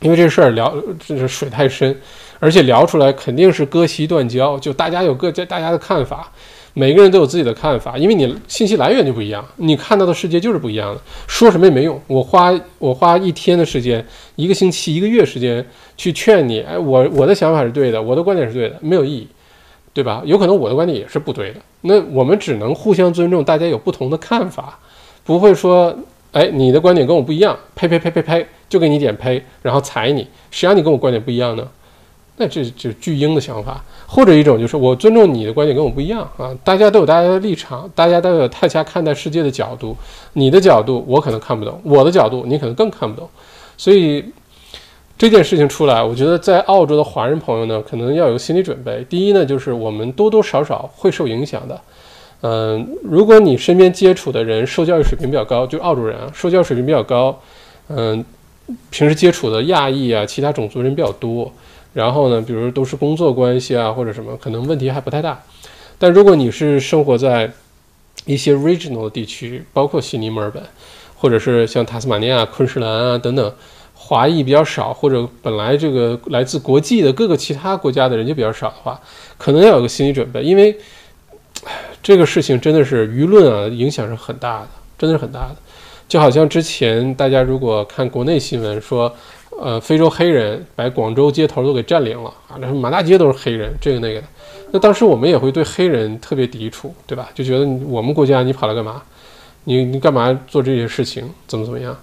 [0.00, 0.74] 因为这事儿聊
[1.06, 1.96] 这是水太深。
[2.40, 6.30] 而且聊出来肯定是割席断交，就大家有各家大家的看法，
[6.74, 11.98] 每个人都有自己的看法，因为你信息来源就不一样，你看到的世界就是不一样的，说什么也没用。
[12.06, 14.04] 我花我花一天的时间，
[14.36, 15.64] 一个星期、一个月时间
[15.96, 19.26] 去劝你，哎，我我的想法是对的，我的观点是对的，没有意义，
[19.94, 20.20] 对吧？
[20.26, 24.76] 有可能我的观点也是不对的，那我们只能互相尊重，大家有不同的看法，
[25.24, 25.96] 不会说，
[26.32, 31.66] 哎，你的观点跟我不一样，呸呸呸呸呸，就给你点呸，然后踩你，谁让你跟我观点不一样呢？
[32.36, 39.96] 那这就是巨婴的想法，或者一种就是我尊重你的观点跟我不一样啊，大家都有大家的立场，大家都有大家看待世界的角度，
[40.32, 43.30] 你的角度我可能看不懂，我的角度你可能更看不懂，
[43.76, 44.24] 所以
[45.16, 49.04] 这件事情出来，我觉得在澳洲的华人朋友呢，可能要有心理准备。
[49.08, 51.80] 第一呢，就是我们多多少少会受影响的，
[52.42, 57.40] 嗯，如果你身边接触的人受教育水平比较高，就澳洲人啊，受教育水平比较高，
[57.88, 58.24] 嗯，
[58.90, 61.50] 平时接触的亚裔啊，其他种族人比较多。
[61.92, 65.40] 然后呢，比如都是工作关系啊，或者什么，可能问题还不太大。
[65.96, 67.48] 但如果你是生活在
[68.26, 70.60] 一些 regional 的地区，包括悉尼、墨尔本，
[71.16, 73.54] 或者是像塔斯马尼亚、昆士兰啊等等，
[74.06, 79.00] 华裔比较少，或者本来这个来自国际的各个其他国家的人就比较少的话，
[79.38, 80.76] 可能要有个心理准备，因为
[82.02, 85.56] 这个事情真的是舆论啊，影响是很大的，真的是很大的。
[86.06, 89.10] 就好像之前大家如果看国内新闻说。
[89.56, 94.26] 呃，非洲黑人把广州街头都给占领了啊，那满大街都是黑人，这个那个的。
[94.72, 97.30] 那当时我们也会对黑人特别抵触，对吧？
[97.36, 99.00] 就觉得我们国家你跑来干嘛？
[99.62, 101.30] 你你干嘛做这些事情？
[101.46, 101.96] 怎么怎么样？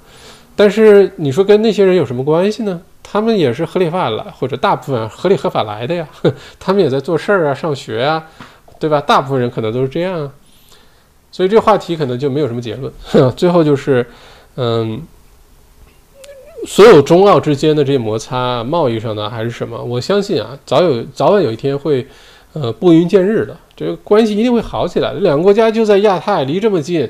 [0.62, 2.80] 但是你说跟那些人有什么关系呢？
[3.02, 6.08] 他们也是合理法来，或者大部分合理合法来的呀，
[6.60, 8.28] 他们也在做事儿啊，上学啊，
[8.78, 9.02] 对吧？
[9.02, 10.32] 大部分人可能都是这样啊，
[11.32, 12.94] 所以这话题可能就没有什么结论。
[13.36, 14.06] 最后就是，
[14.56, 15.02] 嗯，
[16.68, 22.06] 所有中澳之间的这些摩擦，贸易上的还是什么，我相信啊，早有早晚有一天会，
[22.54, 25.12] 呃，拨云见日的，这个关系一定会好起来。
[25.14, 27.10] 两个国家就在亚太，离这么近。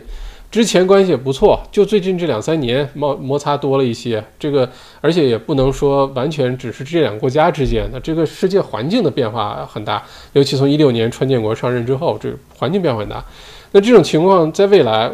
[0.51, 13.23] 之前关系也不错，就最近这两三年摩摩擦多了一些，这个而且也不能说完全只是这两个国家之间的，这个世界环境的变化很大，尤其从一六年川建国上任之后，这环境变化很大。
[13.71, 15.09] 那这种情况在未来，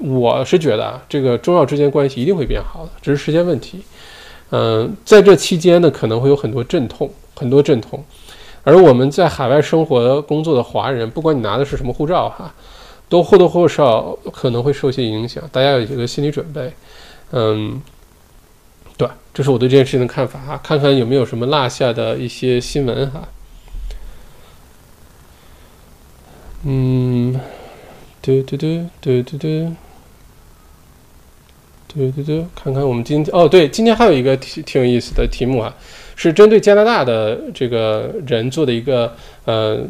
[0.00, 3.82] 我是觉得这个中澳之间关系一定会变好的，只是时间问题。
[4.50, 8.02] 嗯，在这期间呢，可能会有很多阵痛，很多阵痛，
[8.62, 12.50] 而我们在海外生活工作的华人，不管你拿的是什么护照哈。
[13.14, 16.72] 都或多或少可能会受些影响，大家有一个心理准备。
[17.30, 17.80] 嗯，
[18.96, 23.28] 对，这是我对这件事情的看法哈，看看有没有什么落下的一些新闻哈。
[26.64, 27.40] 嗯，
[28.20, 29.72] 对对对对对对，
[31.86, 35.72] 对对对，看看我们今天哦，对，今天还有一个挺挺有意思的题目啊，
[36.16, 39.86] 是针对加拿大的这个人做的一个呃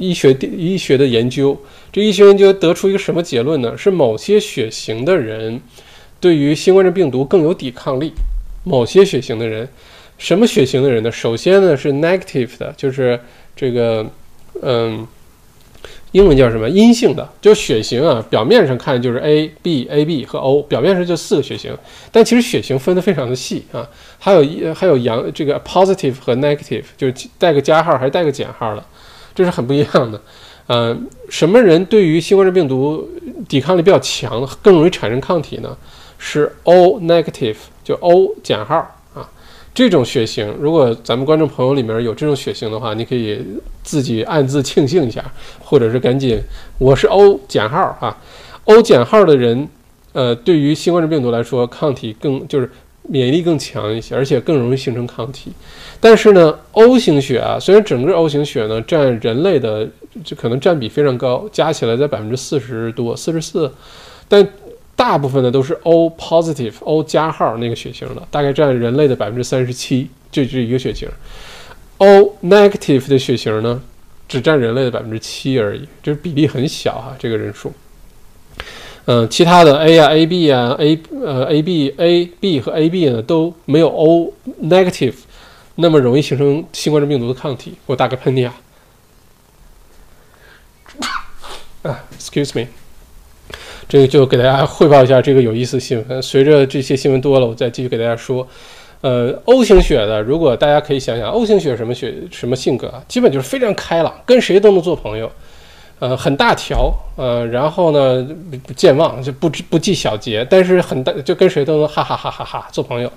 [0.00, 1.56] 医学医学的研究。
[1.92, 3.76] 这医学研究得出一个什么结论呢？
[3.76, 5.60] 是某些血型的人
[6.18, 8.12] 对于新冠状病毒更有抵抗力。
[8.64, 9.68] 某些血型的人，
[10.18, 11.10] 什么血型的人呢？
[11.10, 13.18] 首先呢是 negative 的，就是
[13.56, 14.06] 这个，
[14.60, 15.06] 嗯，
[16.12, 16.68] 英文叫什么？
[16.68, 18.22] 阴性的，就血型啊。
[18.28, 21.74] 表面上看就是 A、B、AB 和 O，表面上就四个血型，
[22.12, 23.88] 但其实血型分得非常的细啊。
[24.18, 28.84] 还有一还有阳这个 positive 和 negative，就是带个加号还是带个减号的，
[29.40, 30.20] 这是很不一样的。
[30.66, 30.94] 呃，
[31.30, 33.08] 什么人对于新冠状病毒
[33.48, 35.74] 抵抗力比较强，更容易产生抗体呢？
[36.18, 38.76] 是 O negative，就 O 减号
[39.14, 39.26] 啊。
[39.72, 43.42] 这种血型，如果咱们观众朋友里面有这种血型的话，你可以
[43.82, 45.24] 自己暗自庆幸一下，
[45.58, 46.38] 或者是赶紧，
[46.76, 48.14] 我是 O 减号啊。
[48.64, 49.66] O 减号的人，
[50.12, 52.70] 呃，对于新冠状病毒来说，抗体更就是
[53.10, 55.50] 免疫力更强一些，而且更容易形成抗体。
[55.98, 59.88] 但是呢，O 型血啊，虽然整个 O 型血呢占人类的
[60.24, 63.70] 就可能占比非常高，加起来在百分之四十多，四十四，
[64.28, 64.46] 但
[64.94, 71.08] 大部分的都是 O positive，O 加号那个血型的，大概占人类的百分之三十七，这是一个血型。
[71.98, 73.82] O negative 的血型呢，
[74.28, 77.72] 只占人类的百分之七而已，就是比例很小哈，这个人数。
[79.12, 84.32] 嗯，其他的 A 呀、AB 啊、A 呃 AB、AB 和 AB 呢都没有 O
[84.62, 85.14] negative。
[85.74, 87.74] 那么容易形成新冠状病毒的抗体。
[87.86, 88.54] 我打个喷嚏啊！
[91.82, 92.68] 啊，excuse me，
[93.88, 96.22] 这个就给大家汇报一下这个有意思的新闻。
[96.22, 98.46] 随着这些新闻多了，我再继续给大家说。
[99.00, 103.02] 呃，O 型血的，如果大家可以想想，O 型血什么血什么性格啊？
[103.08, 105.28] 基本就是非常开朗，跟谁都能做朋友。
[106.00, 108.26] 呃，很大条，呃，然后呢，
[108.74, 113.12] 健忘就不不计小节，但是很大，就跟谁都能哈哈哈哈哈做朋友。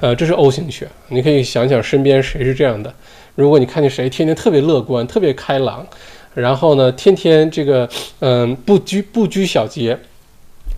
[0.00, 2.94] 呃，这是 O 型血，你可以想想身边谁是这样的。
[3.34, 5.86] 如果你看见谁天天特别乐观、特别开朗，
[6.34, 7.88] 然后呢，天天这个
[8.20, 9.98] 嗯不拘不拘小节，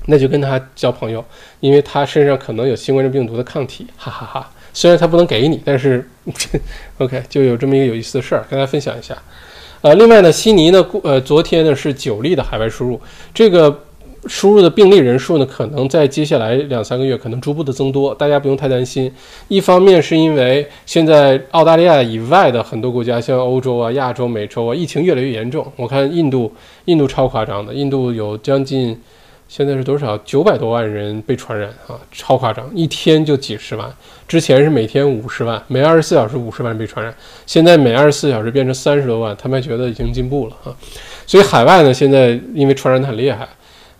[0.06, 1.22] 那就跟他交朋友，
[1.60, 4.50] 因为他身上可能有新冠状病毒的抗体，哈哈哈。
[4.72, 6.08] 虽然他不能给你，但是
[6.98, 9.16] OK 就有这么一个有意思的事儿跟大家分享一下。
[9.84, 12.98] 呃，另外呢，悉尼呢，呃，昨天呢是九例的海外输入，
[13.34, 13.80] 这个。
[14.26, 19.12] 输入的病例人数呢，可能在接下来两三个月可能逐步的增多，大家不用太担心。
[19.48, 25.70] 一方面是因为现在澳大利亚以外的很多国家，像欧洲啊、亚洲、美洲啊，疫情越来越严重。
[25.76, 26.50] 我看印度，
[26.86, 28.98] 印度超夸张的，印度有将近
[29.56, 33.88] 现在是多少九百多万人被传染啊，超夸张，一天就几十万。
[34.26, 37.14] 之前是每天五十万，每二十四小时五十万人被传染，
[37.46, 40.74] 现在每二十四小时变成三十多万，他们觉得已经进步了啊。
[41.24, 43.48] 所以海外呢，现在因为传染的很厉害。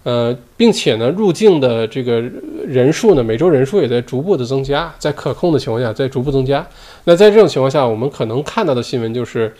[0.02, 2.20] 呃，并且呢，入境的这个
[2.66, 6.66] 人数呢，每周人数也在逐步的增加，在可控的情况下，在逐步增加。
[7.04, 9.54] 那在这种情况下，我们可能看到的新闻就是，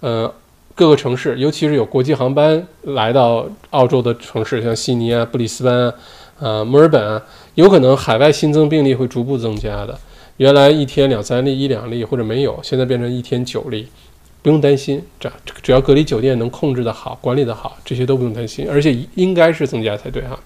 [0.00, 0.30] 呃，
[0.74, 5.94] 各个城市，尤其是有国际航班来到澳洲的城市，像悉尼啊、布里斯班啊、
[6.38, 7.22] 呃、墨尔本啊，
[7.54, 9.98] 有可能海外新增病例会逐步增加的。
[10.38, 13.88] 原来一天两三例、一两例或者没有，现在变成一天九例。
[14.42, 20.40] 不用担心，这只要隔离酒店能控制的好、管理的好，这些都不用担心，而且应该是增加才对哈。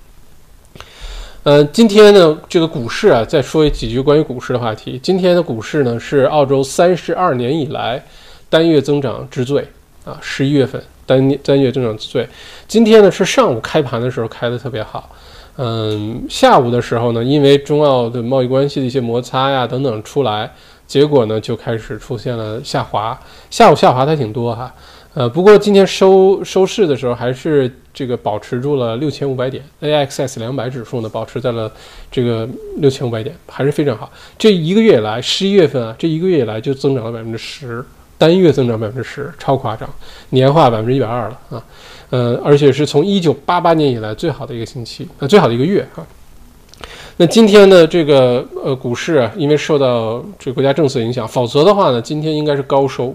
[1.45, 4.99] 呃，今天呢，这个股市啊，再说几句关于股市的话题。
[5.01, 8.05] 今天的股市呢，是澳洲三十二年以来
[8.49, 9.65] 单月增长之最
[10.05, 12.29] 啊，十一月份单单月增长最。
[12.69, 15.11] 今天呢是上午开盘的时候开的特别好，
[15.57, 20.51] 嗯，下午的时候呢，因为中澳的贸易关系的一些摩擦呀等等出来，
[20.87, 23.19] 结果呢就开始出现了下滑。
[23.51, 24.75] 下午下滑的挺多哈，
[25.15, 31.73] 呃，不过今天收收市的时候还是这个保持住了六千五百点，AXS 两百指数呢保持在了
[32.11, 32.47] 这个
[32.79, 34.11] 六千五百点，还是非常好。
[34.37, 37.85] 这一个月以来，十一月份啊，这一个月以来就增长了百分之十。
[38.25, 39.87] 单月增长百分之十，超夸张，
[40.31, 41.63] 年化百分之一百二了啊，
[42.09, 46.01] 呃，而且是从一九八八年以来最好的一个星期，呃，最好的一个月啊。
[47.19, 53.15] 那今天的这个呃股市啊，因为受到这个国家政策影响，否则的话呢，今天应该是高收。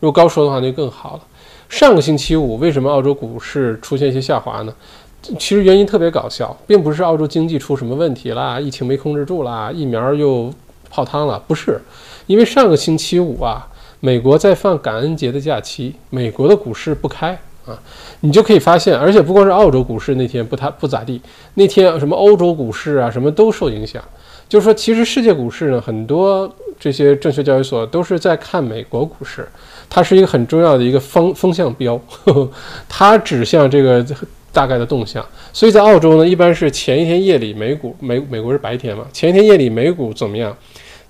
[0.00, 1.22] 如果高收的话，那就更好了。
[1.70, 4.74] 上个星期五，为什么澳洲股市出现一些下滑呢？
[5.22, 10.52] 其实原因特别搞笑，并不是澳洲经济出什么问题啦，疫情没控制住啦，疫苗又
[10.90, 11.80] 泡汤了，不是，
[12.26, 13.66] 因为上个星期五啊。
[14.04, 17.80] 美国在放感恩节的假期，美国的股市不开啊，
[18.18, 21.22] 你就可以发现，而且不光是澳洲股市那天不太不咋地，
[21.54, 24.02] 那天什么欧洲股市啊，什么都受影响。
[24.48, 29.48] 就是说，其实世界股市呢，很多这些证券交易所都是在看美国股市，
[29.88, 31.98] 它是一个很重要的一个风风向标，
[32.88, 34.04] 它指向这个
[34.52, 35.24] 大概的动向。
[35.52, 40.54] 所以在澳洲呢，一般是前一天夜里美股美美国是白天嘛，前一天夜里美股怎么样，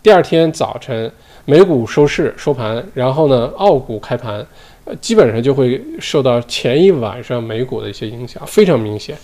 [0.02, 1.10] 第二天早晨。
[1.44, 4.46] 美股收市收盘，然后呢，澳股开盘，
[4.84, 9.16] 呃，基本上就会受到前一晚上美股的一些影响，非常明显。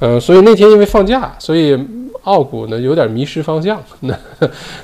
[0.00, 1.78] 嗯，所以那天因为放假，所以
[2.22, 3.78] 澳股呢有点迷失方向。
[4.00, 4.18] 那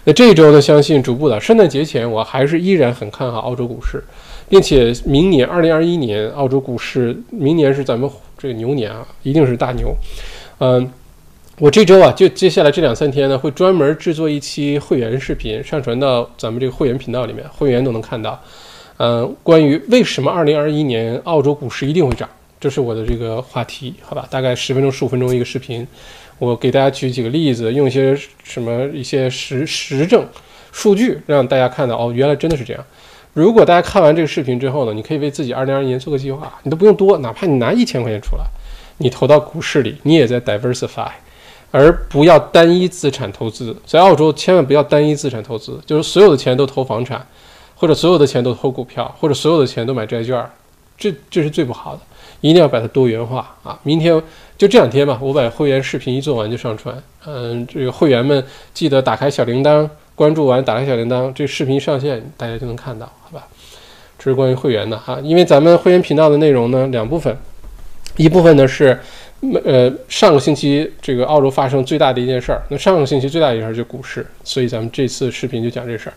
[0.05, 4.05] 那这一周呢，相信逐步的，圣诞节前我还是依然很看好澳洲股市，
[4.51, 9.97] 并且明年二零二一年澳洲股市，明年是咱们这个牛年啊，一定是大牛。
[10.59, 10.91] 嗯。
[11.59, 18.39] 我这周啊，就接下来这两三天呢，会专门制作一期会员视频，上传到咱们这个会员频道里面，会员都能看到。
[18.99, 22.29] 嗯，关于为什么二零二一年澳洲股市一定会涨，
[22.61, 24.27] 这是我的这个话题，好吧？
[24.31, 25.87] 大概十分钟、十五分钟一个视频，
[26.39, 30.23] 我给大家举几个例子，用一些什么一些实实证
[30.73, 32.85] 数据，让大家看到哦，原来真的是这样。
[33.33, 38.45] 如果大家看完这个视频之后呢，你可以为自己二零二一年做个计划，你都不用多，哪怕你拿一千块钱出来，
[38.99, 41.09] 你投到股市里，你也在 diversify。
[41.77, 47.27] 而不要单一资产投资，在澳洲千万不要单一资产投资，就是所有的钱都投房产，
[47.74, 50.43] 或者所有的钱都投股票，或者所有的钱都买债券，
[50.97, 52.01] 这这是最不好的，
[52.41, 53.79] 一定要把它多元化啊！
[53.83, 54.14] 明天
[54.57, 56.97] 就这两天吧，我把会员视频一做完就上传。
[57.27, 63.47] 嗯，这个会员们记得打开小铃铛，关注完打开小铃铛，这视频上线大家就能看到，好吧？
[64.18, 67.37] 这是关于会员的哈，因为咱们会员频道的内容呢两部分，
[68.16, 68.99] 一部分呢是。
[69.64, 76.12] 呃，上个星期这个澳洲发生最大的一件事儿，那上个星期最大的一件事儿就股市，所以咱们这次视频就讲这事儿。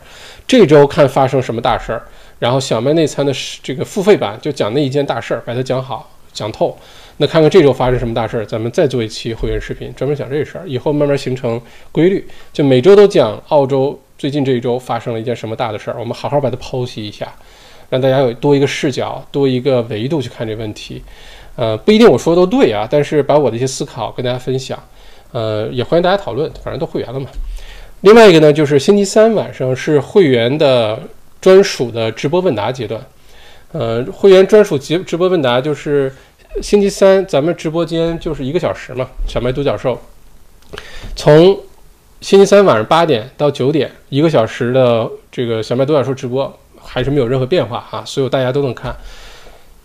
[0.47, 2.01] 这周看发生什么大事儿，
[2.39, 6.75] 然后小麦内参的这个付费版就讲那一件大事儿，把它讲好讲透。
[7.17, 10.63] 那看看这周发生什么大事儿，咱们再做一期会员视频，专门讲这事儿。
[10.65, 11.61] 以后慢慢形成
[11.91, 17.27] 规律，就每周都讲澳洲最近这一周发生了一件什么大的事儿，我们好好把它剖析一下，
[17.89, 21.03] 让大家有多一个视角，多一个维度去看这问题。
[21.59, 24.81] 呃，不一定我说的都对啊，但是把我的一些思考跟大家分享，
[25.33, 27.27] 呃，也欢迎大家讨论，反正都会员了嘛。
[27.99, 30.97] 另外一个呢，就是星期三晚上是会员的
[31.41, 33.05] 专属的直播问答阶段，
[33.73, 36.09] 呃，会员专属直直播问答就是
[36.61, 39.99] 星期三咱们直播间就是一个小时嘛，小麦独角兽，
[41.13, 41.59] 从
[42.21, 48.95] 星期三晚上八点到九点，一个小时的这个小麦独角兽直播还是没有任何变化哈，所有大家都能看。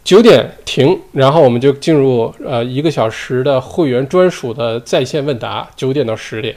[0.05, 6.55] 九点停，然后我们就进入呃一个小时的会员专属的在线问答，九点到十点，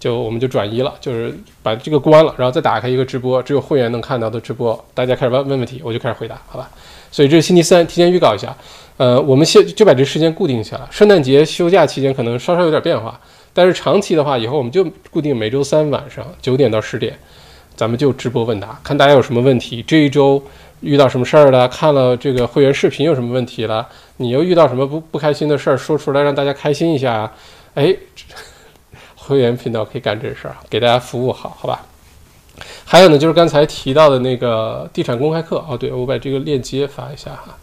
[0.00, 1.32] 就我们就转移了，就是
[1.62, 6.68] 把这个关了，然后再打开一个直播，只有会员能看到的直播，大家开始问问问题，我就开始回答，好吧？
[7.12, 8.54] 所以这是星期三，提前预告一下，
[8.96, 13.20] 呃，我们现就把这时间固定下来，圣诞节休假期间可能稍稍有点变化，
[13.54, 17.16] 但是长期的话，以后我们就固定每周三晚上九点到十点，
[17.76, 20.42] 咱们就直播问答，看大家有什么问题，这一周。
[20.80, 21.66] 遇到什么事儿了？
[21.68, 23.86] 看了这个会员视频有什么问题了？
[24.18, 25.76] 你又遇到什么不不开心的事儿？
[25.76, 27.32] 说出来让大家开心一下啊。
[27.74, 27.94] 哎，
[29.16, 31.84] 会员频道可以干这事儿，给大家服务好，好吧？
[32.84, 35.64] 还有呢，就是刚才提到的那个地产公开课。
[35.68, 37.56] 哦，对，我把这个链接发一下哈。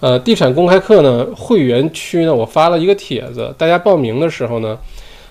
[0.00, 4.78] 呃，地产公开课呢，会员区呢，我发了一个帖子，大家报名的时候呢，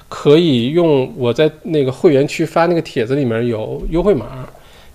[0.09, 4.47] 可以用我在那个会员区发那个帖子里面有优惠码。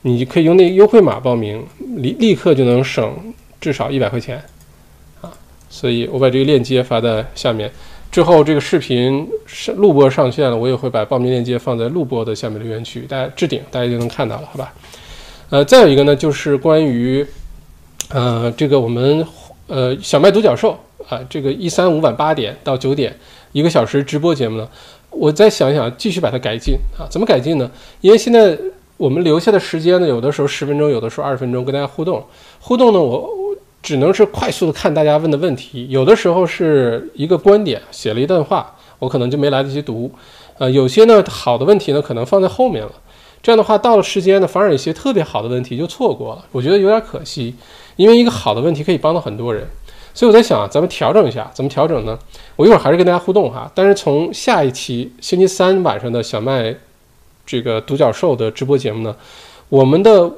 [0.08, 1.62] 你可以用那个优惠码报名，
[1.96, 3.14] 立立刻就能省
[3.60, 4.42] 至少一百块钱，
[5.20, 5.30] 啊，
[5.68, 7.70] 所以我把这个链接发在下面。
[8.10, 14.72] 之后这个视频是录播上线了，我也会把报名链接放在录播的下面留言区，大家置顶，大家就能看到了，好吧？
[15.50, 17.24] 呃，再有一个呢，就是关于，
[18.08, 19.22] 呃，这个我们
[19.66, 23.14] 呃小麦独角兽啊，这个一三五晚八点到九点
[23.52, 24.66] 一个小时直播节目呢，
[25.10, 27.70] 我再想想继续把它改进啊，怎么改进呢？
[28.00, 28.58] 因为现在
[28.98, 32.22] 我们留下的时间呢，有的时候十分钟，有的时候二十分钟，跟大家互动
[32.60, 33.30] 互动呢，我
[33.80, 40.10] 只能是快速的看大家问的问题，有的时候是一个观点写了一段话，我可能就没来得及读。
[40.58, 42.90] 呃，有些呢好的问题呢，可能放在后面了。
[43.40, 47.54] 这样的话，到了时间呢，反而有些特别好的问题就错过了，我觉得有点可惜。
[47.94, 49.64] 因为一个好的问题可以帮到很多人，
[50.12, 52.18] 所以我在想，咱们调整一下，怎么调整呢？
[52.56, 53.70] 我一会儿还是跟大家互动哈。
[53.76, 56.74] 但是从下一期星期三晚上的小麦
[57.48, 59.16] 这个独角兽的直播节目呢，
[59.70, 60.30] 我们的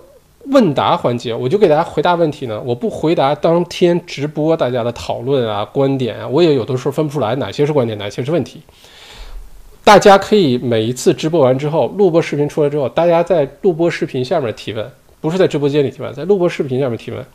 [0.47, 2.63] 问答环节，我就给大家回答问题呢。
[2.65, 8.63] 我不回答当天直播大家的讨论啊、观点啊，我也有的时候分不出来哪些是观点，哪些是问题。
[9.83, 14.89] 大家可以每一次直播完之后，录播视频出来之后，大家在录播视频下面提问，
[15.21, 17.27] 不是在直播间里提问，在录播视频下面提问。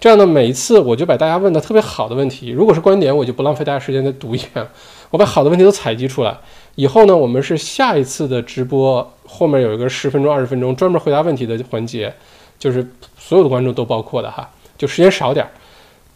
[0.00, 4.66] 这样呢，每一次我就把大家问的特别好的问题，如果是观点，我就不浪费大家时间再读一遍，
[5.10, 6.36] 我把好的问题都采集出来。
[6.76, 12.12] 以后呢，我们是下一次的直播后面有一个十分钟、二十分钟专门回答问题的环节，
[12.58, 12.86] 就是
[13.18, 15.50] 所有的观众都包括的哈，就时间少点儿。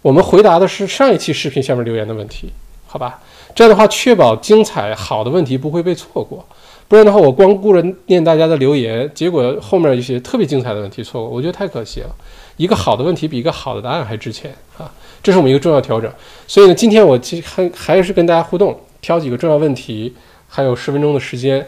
[0.02, 2.50] 我们回答的是上一期视频下面留言的问题，
[2.86, 3.20] 好吧？
[3.54, 6.44] 这样的话，确保精彩好的问题不会被错过。
[6.86, 12.10] 不然的话，我光顾着念大家的留言，结果后面一些特别精彩的问题错过，我觉得太可惜了。
[12.56, 14.90] 一个好的问题比一个好的答案还值钱啊！
[15.22, 16.10] 这是我们一个重要调整。
[16.46, 20.14] 所以呢，今天我其实还还是跟大家互动，挑几个重要问题，
[20.48, 21.64] 还有十分钟的时间。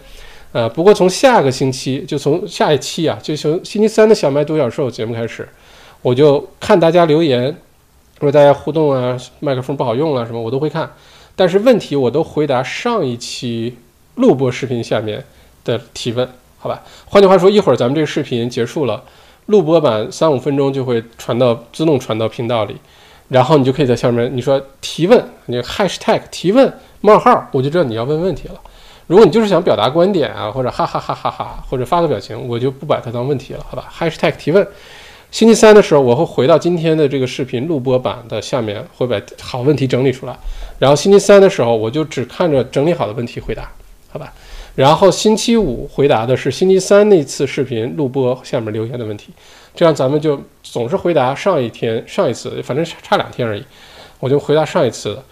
[0.52, 5.48] 呃，不过从下个星期，就从下一期啊，就从星期三的小麦独角兽节目开始，
[6.02, 7.44] 我就看大家留言，
[8.18, 10.90] 如果大家互动啊，麦克风不好用了什么，我都会看。
[11.36, 13.76] 但是问题我都回答上一期
[14.16, 15.24] 录播视频下面
[15.64, 16.28] 的提问，
[16.58, 16.82] 好吧？
[17.06, 19.04] 换句话说，一会儿咱们这个视频结束了，
[19.46, 22.76] 录播版三五分钟就会传到自动传到频道里，
[23.28, 28.60] 然后你就可以在下面你说提问，你 hashtag 提问冒号，我就知道你要问问题了。
[29.10, 34.64] 如果你就是想表达观点啊，或者哈哈哈哈哈，或者发个表情，我就不把它当问题了，好吧？hashtag 提问。
[35.32, 40.38] 星期三的时候，我会回到今天的这个视频录播版的下面，会把好问题整理出来。
[40.78, 43.68] 然后星期三的时候，我就只看着整理好的问题回答，
[44.12, 44.32] 好吧？
[44.76, 49.32] 然后星期五回答的是星期三那次视频录播下面留言的问题，
[49.74, 53.64] 这样咱们就总是回答上一天、上一次，反正差两天而已，
[54.20, 55.24] 我就回答上一次的，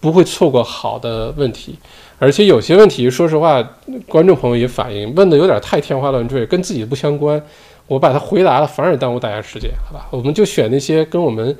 [0.00, 1.78] 不会错过好的问题。
[2.22, 3.60] 而且有些问题，说实话，
[4.06, 7.42] 观众朋友也反映问的有点太天花乱坠，跟自己不相关。
[7.88, 10.06] 我把它回答了，反而耽误大家时间，好吧？
[10.12, 11.56] 我们就选那些跟我们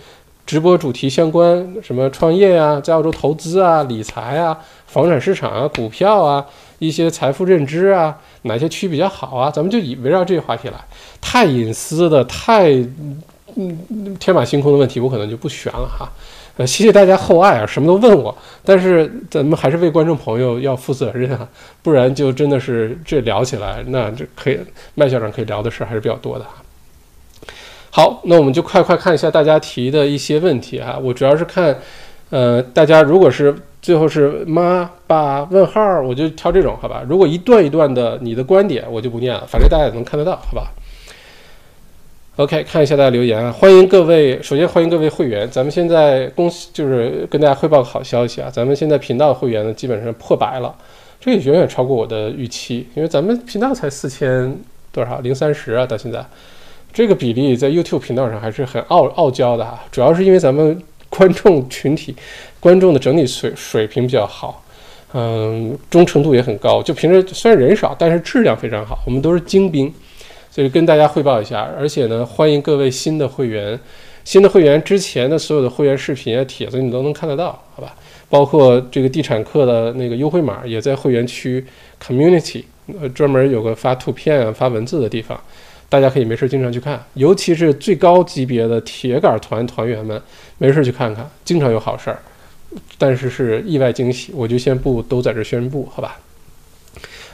[0.47, 4.57] 直播主题相关，什么创业啊，在澳洲投资啊、理财啊、
[4.87, 6.47] 房产市场啊、股票啊、
[6.79, 9.51] 一些财富认知啊，哪些区比较好啊？
[9.51, 10.75] 咱们就以围绕这些话题来。
[11.21, 12.71] 太隐私的、太
[13.57, 16.09] 嗯天马行空的问题，我可能就不选了哈。
[16.59, 21.49] 呃，谢谢大家厚爱啊，什么都问我，但是咱们还是为观众朋友要负责任啊，
[21.83, 24.59] 不然就真的是这聊起来，那这可以
[24.95, 26.45] 麦校长可以聊的事还是比较多的。
[27.91, 31.79] 好，那我们就快快看一下大家提的一些问题哈，我主要是看，
[32.29, 37.03] 呃，大家如果是最后是妈爸问号，我就挑这种好吧？
[37.09, 40.71] 如果一段一段的你的观点，我就不念了，反正大家也能看得到，好吧
[42.37, 43.53] ？OK，看一下大家留言啊！
[43.53, 45.47] 欢迎各位，首先欢迎各位会员。
[45.51, 48.51] 咱们现在恭喜，就是跟大家汇报个好消息啊！
[48.51, 50.75] 咱们现在频道会员呢，基本上破百了，
[51.21, 54.57] 这也远远超过我的预期，因为咱们频道才四千
[54.91, 56.25] 多少零三十啊，到现在
[56.91, 59.85] 这个比例在 YouTube 频道上还是很傲傲娇的哈。
[59.91, 62.17] 主要是因为咱们观众群体、
[62.59, 64.65] 观众的整体水水平比较好，
[65.13, 66.83] 嗯，忠诚度也很高。
[66.83, 69.93] 就平时虽然人少，但是质量非常好，我们都是精兵。
[70.55, 73.81] 所以跟大家汇报一下，而且呢，欢迎各位新的会员，
[74.23, 77.95] 新的会员之前的所有的会员视频啊、帖子你都能看得到，好吧？
[78.29, 81.65] 包括这个地产课的那个优惠码也在会员区
[81.99, 82.65] community，
[83.01, 85.41] 呃，专门有个发图片啊、发文字的地方，
[85.89, 90.21] 大家可以没事经常去看，尤其是最高级别的铁杆团团员们，
[90.59, 92.19] 没事去看看，经常有好事儿，
[92.99, 96.19] 但是是意外惊喜，我就先不都在这宣布，好吧？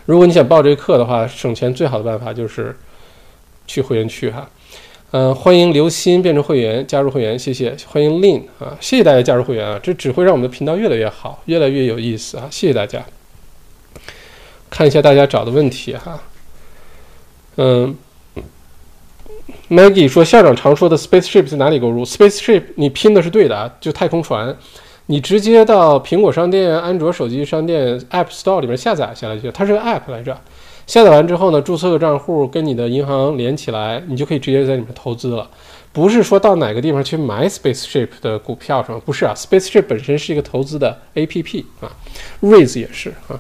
[0.07, 2.77] 如果你想报这个课的话，省钱最好的办法就是。
[3.69, 4.51] 去会员区哈，
[5.13, 13.05] 嗯，欢迎刘鑫变成会员，加入会员，谢谢，欢迎 Lin 啊，谢谢大家加入会员啊，这只会让我们的频道越来越好，越来越有意思啊，谢谢大家。
[14.71, 16.21] 看一下大家找的问题哈，
[17.57, 17.97] 嗯
[19.69, 24.57] ，Maggie 说校长常说的 spaceship 在哪里购入？spaceship 你拼的是对的啊，就太空船，
[25.07, 30.39] 你直接到苹果商店、安卓手机商店 App Store 里面下载下来就行，它是个 App 来着。
[30.89, 35.49] 下载完之后呢，注册个账户，跟你的银行连起来，你就可以直接在里面投资了。
[35.93, 39.01] 不是说到哪个地方去买 Spaceship 的股票是吗？
[39.05, 41.93] 不是啊，Spaceship 本身是一个投资的 APP 啊
[42.41, 43.39] ，Raise 也是啊。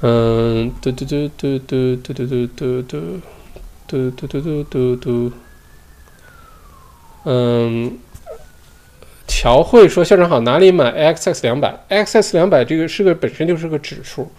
[0.00, 2.82] 嗯，嘟嘟嘟嘟嘟嘟嘟嘟嘟
[3.86, 5.32] 嘟嘟嘟嘟嘟嘟。
[7.24, 7.98] 嗯，
[9.28, 14.32] 乔慧说：“校长好，哪里买 XS 两百？XS 两百这个是个本身就是个指数，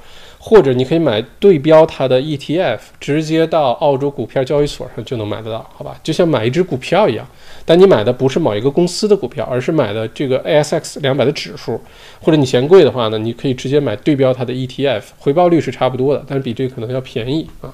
[0.46, 5.98] 或者你可以买对标它的 ETF，直接到澳洲股票交易所上就能买得到，好吧？
[6.04, 7.26] 就像买一只股票一样，
[7.64, 11.80] 但你买的不是某一个公司的股票，而是买的这个 ASX 两百的指数，
[12.22, 17.74] 或者你嫌贵的话呢，你可以直接买对标它的 ETF，回报率是差不多的，但是比这个可能要便宜啊。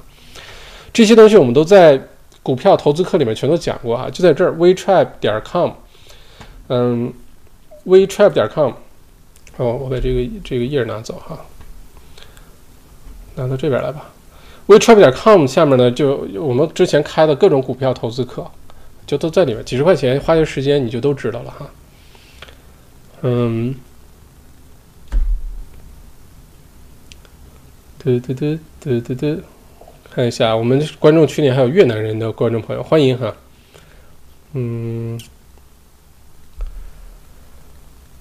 [0.93, 1.99] 这些东西我们都在。”
[2.41, 5.71] 股票投资课里面全都讲过哈，就在这儿，wetrap 点 com，
[6.69, 7.13] 嗯
[7.85, 8.71] ，wetrap 点 com，
[9.57, 11.37] 哦，我把这个这个页拿走哈，
[13.39, 14.09] 拿到这边来吧。
[14.67, 18.45] wetrap 点 com 下面呢，就我们之前开的各种股票投资课，
[19.07, 21.69] 就都在里面，几十块钱，花些时间你就都知道了哈。
[23.21, 23.73] 嗯，
[28.03, 29.39] 对对对对对对。
[30.11, 33.33] 看一下，我们观众群里还有越南人的观众朋友，欢迎哈。
[34.53, 35.19] 嗯，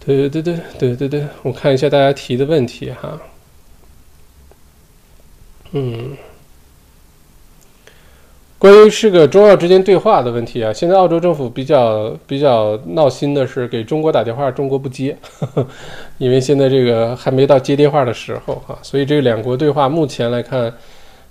[0.04, 3.18] 对对对对对对，我看一下大家提的问题哈。
[5.72, 6.16] 嗯，
[8.58, 15.66] 关于是个中澳之间对话的问题啊，现在澳洲政府比较比较闹心的是给中国打电话，中国不接呵呵，
[16.18, 20.72] 因为现在这个还没到接电话的时候哈，所以这两国对话目前来看。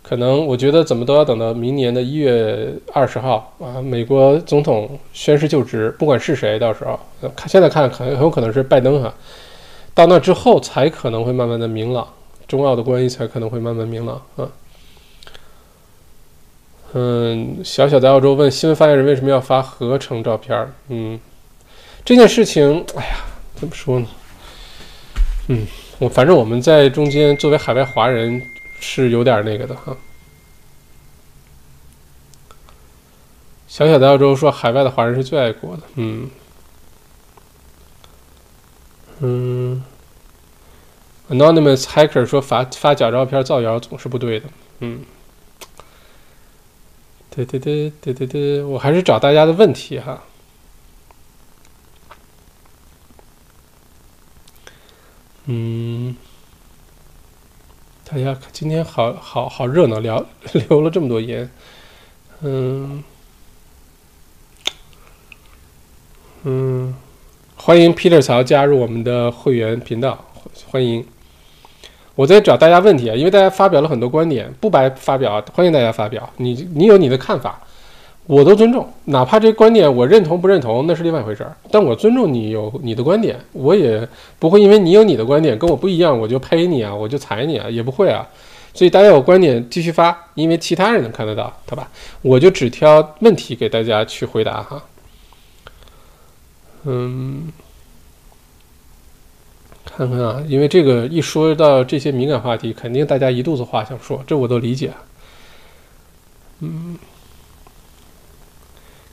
[0.04, 6.98] 可能我觉得怎么都要等到明年的一月二十号啊，美国总统宣誓就职，不管是谁，到时候
[7.36, 9.14] 看现在看很很有可能是拜登哈，
[9.94, 12.08] 到那之后才可能会慢慢的明朗，
[12.48, 14.50] 中澳的关系才可能会慢慢明朗啊。
[16.93, 20.74] 嗯，小小的澳洲问新闻发言人为什么要发合成照片儿？
[20.89, 21.20] 嗯，
[22.06, 23.16] 这件事情，哎呀，
[23.56, 24.08] 怎么说呢？
[25.48, 25.68] 嗯，
[26.00, 28.41] 我反正我们在中间作为海外华人。
[28.80, 29.98] 是有点那个的哈。
[33.68, 35.82] 小小的澳洲说，海外的华人是最爱国的。
[35.95, 36.30] 嗯
[39.22, 39.84] 嗯。
[41.30, 44.47] Anonymous Hacker 说，发发假照片造谣总是不对的。
[44.80, 45.03] 嗯。
[47.30, 50.23] 对对对对对对，我还是找大家的问题哈。
[55.45, 56.15] 嗯。
[58.09, 60.25] 大家今天好好好热闹，聊
[60.69, 61.51] 留了这么多言，
[62.41, 63.03] 嗯
[66.43, 66.95] 嗯，
[67.57, 70.23] 欢迎 Peter 曹加入我们的会员频道，
[70.71, 71.05] 欢迎。
[72.18, 77.61] 我在找大家问题啊，因为大家发表了很多观点，不白发表，欢迎大家发表，你你有你的看法。
[78.26, 81.55] 我都尊重，哪怕这观点我认同不认同，那是另外一回事儿。
[81.72, 84.05] 但我尊重你有你的观点，我也
[84.39, 88.28] 不会因为你有你的观点跟我不一样，我就呸你啊，我就踩你啊，也不会啊。
[88.74, 91.88] 所以大家有观点继续发，因为其他人能看得到，对吧？
[92.24, 94.84] 我就只挑问题给大家去回答哈。
[96.84, 97.51] 嗯，
[99.98, 104.93] 看看啊，因为这个一说到这些敏感话题，肯定大家一肚子话想说，这我都理解。
[106.60, 107.00] 嗯。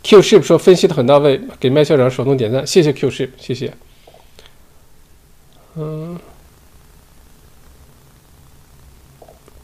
[0.02, 3.72] Q ship 说分析的很到位，给麦校长手动点赞，谢谢 Q ship，谢谢。
[5.76, 6.18] 嗯，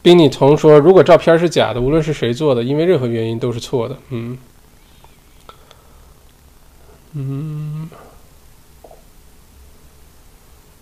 [0.01, 3.99] 冰你同说，如果照片是假的，无论是谁做的，因为任何原因都是错的。
[4.09, 4.39] 嗯
[7.12, 7.91] 嗯。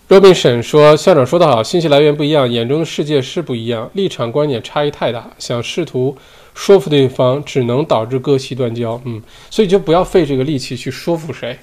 [0.09, 6.17] Robin 沈说，校长说得好，信息来源不一样，眼中的世界是不一样，立场观点差异太大，想试图。
[6.55, 11.55] 说服对方只能导致割席断交，嗯，所以就不要费这个力气去说服谁，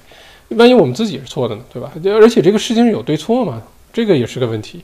[0.51, 1.91] 万一我们自己是错的呢，对吧？
[2.05, 3.61] 而且这个事情有对错吗？
[3.91, 4.81] 这个也是个问题，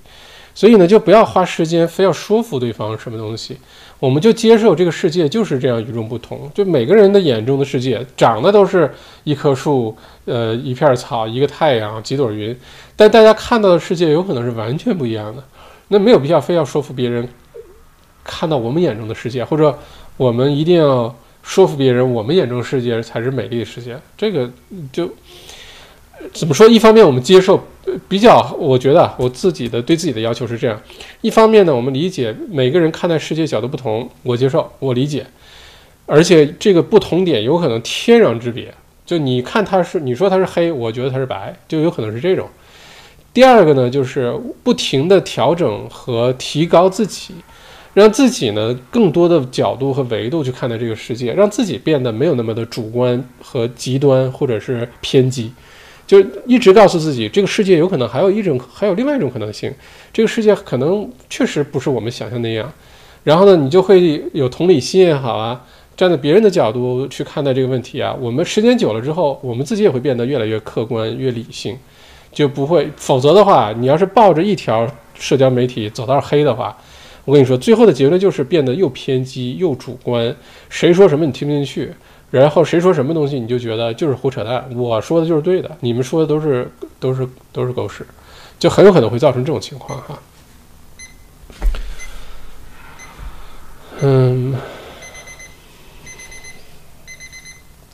[0.54, 3.58] 所以呢，就不要花时间非要说服对方什么东西，
[3.99, 8.91] 我们就接受这个世界就是这样与众不同，就每个人的眼中的世界长得都是
[9.24, 9.95] 一棵树，
[10.26, 12.56] 呃，一片草，一个太阳，几朵云，
[12.95, 15.43] 但大家看到的世界有可能是完全不一样的，
[15.89, 17.28] 那没有必要非要说服别人
[18.24, 19.78] 看到我们眼中的世界，或者。
[20.16, 23.97] 我们一定要说服别人，我们眼中世界才是美丽的世界。
[24.16, 24.47] 这个
[24.91, 25.10] 就
[26.32, 26.67] 怎么说？
[26.67, 27.61] 一方面我们接受
[28.07, 30.80] 比较，我觉得我自己的对自己的要求是这样：
[31.21, 35.26] 一方面呢，我们理解每个人看待世界角度不同，我接受，我理解。
[36.05, 38.74] 而且这个不同点有可能天壤之别，
[39.05, 42.47] 就你看它是，你说它是黑，我觉得它是白，就有可能是这种。
[43.34, 47.34] 第二个呢，就是不停的调整和提高自己。
[47.93, 55.53] 让自己呢更多的角度和维度去看待这个世界，让自己变得没有那么的主观和极端或者是偏激，
[56.14, 59.74] 就一直告诉自己，这个世界有可能还有一种，还有另外一种可能性，
[60.14, 62.72] 这个世界可能确实不是我们想象那样。
[63.24, 65.59] 然后呢，你就会有同理心也好啊，
[65.97, 68.16] 站在别人的角度去看待这个问题啊。
[68.22, 71.76] 我们时间久了之后，我们自己也会变得越来越客观、越理性，
[72.32, 72.88] 就不会。
[72.95, 76.78] 否则的话，你要是抱着一条社交媒体走道黑的话，
[77.26, 80.36] 我跟你说，最后的结论就是变得又偏激又主观，
[80.70, 81.91] 谁说什么你听不进去，
[82.34, 86.68] 然后谁说什么东西你就觉得就是胡扯淡，我说的就是对的，你们说的都是
[87.00, 88.04] 都是都是狗屎，
[88.58, 90.20] 就很有可能会造成这种情况哈。
[94.02, 94.56] 嗯，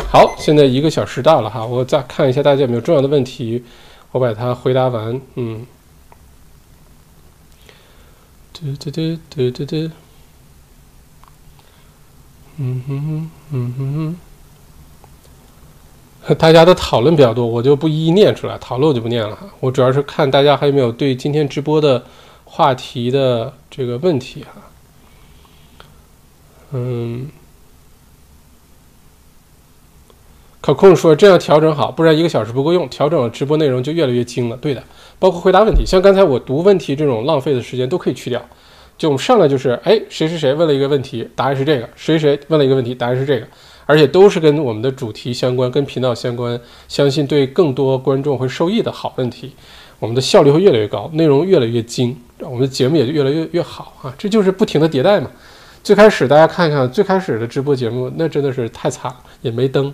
[0.10, 3.66] 好，现在一个小时到了哈，我再看一下大家有没有重要的问题，
[4.14, 5.20] 我把它回答完。
[5.36, 5.68] 嗯，
[8.54, 9.92] 嘟嘟嘟嘟嘟嘟，
[12.56, 14.16] 嗯哼嗯哼哼，
[16.38, 19.48] 大家的讨论比较多，我就不一一念出来，讨论我就不念了哈。
[19.60, 22.04] 我主要是看大家还有没有对今天直播的
[22.46, 24.62] 话题的这个问题哈。
[26.72, 27.30] 嗯，
[30.62, 32.88] 可控说这样调整好，不然一个小时不够用。
[32.90, 34.58] 调整了直播内容就越来越精了。
[34.58, 34.84] 对的，
[35.18, 38.40] 包括回答问题，像刚才我读问题这种浪费的时间都可以去掉。
[39.00, 43.48] 就我们上来就是，哎，谁谁谁问了一个问题，答案是这个；谁谁问了一个问题，答案是这个，
[43.90, 49.52] 而且都是跟我们的主题相关，跟频道相关，相信对更多观众会受益的好问题。
[49.98, 54.14] 我们的效率会越来越高，内容越来越精，我们的节目也就越来越越好啊！
[54.16, 55.32] 这就是不停的迭代嘛。
[55.84, 59.92] 最开始大家看一看最开始的直播节目，那真的是太惨了，也没灯，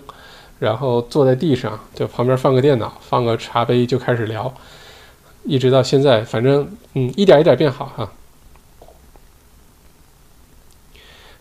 [0.58, 4.52] 然后坐在地上，就旁边放个电脑，放个茶杯就开始聊，
[5.44, 8.12] 一直到现在，反正嗯，一点一点变好哈。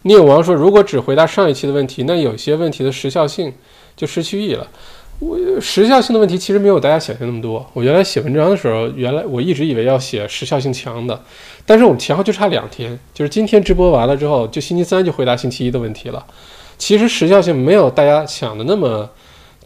[0.05, 3.51] 聂王说，如果只回答上一期的问题，那有些问题的时效性
[3.95, 4.67] 就失去意义了。
[5.17, 7.65] 我时效性的问题其实没有大家想象那么多。
[7.73, 11.19] 我原来写文章的时候，原来我一直以为要写时效性强的，
[11.65, 16.23] 但是我们前后就差两天，就是今天直播完了之后，就星期三就回答星期一的问题了。
[16.77, 19.09] 其实时效性没有大家想的那么。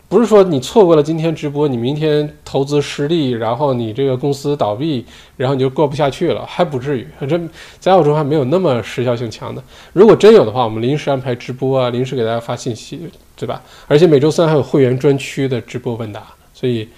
[0.10, 5.06] 不是说你错过了今天直播，你明天投资失利，然后你这个公司倒闭，
[5.38, 7.08] 然后你就过不下去了，还不至于。
[7.28, 7.40] 这
[7.80, 9.64] 在澳洲还没有那么时效性强的。
[9.94, 13.62] 如果真有的话，我们临时安排直播啊，临时给大家发信息，对吧？
[13.88, 16.24] 而且每周三还有会员专区的直播问答，
[16.56, 16.90] 所以，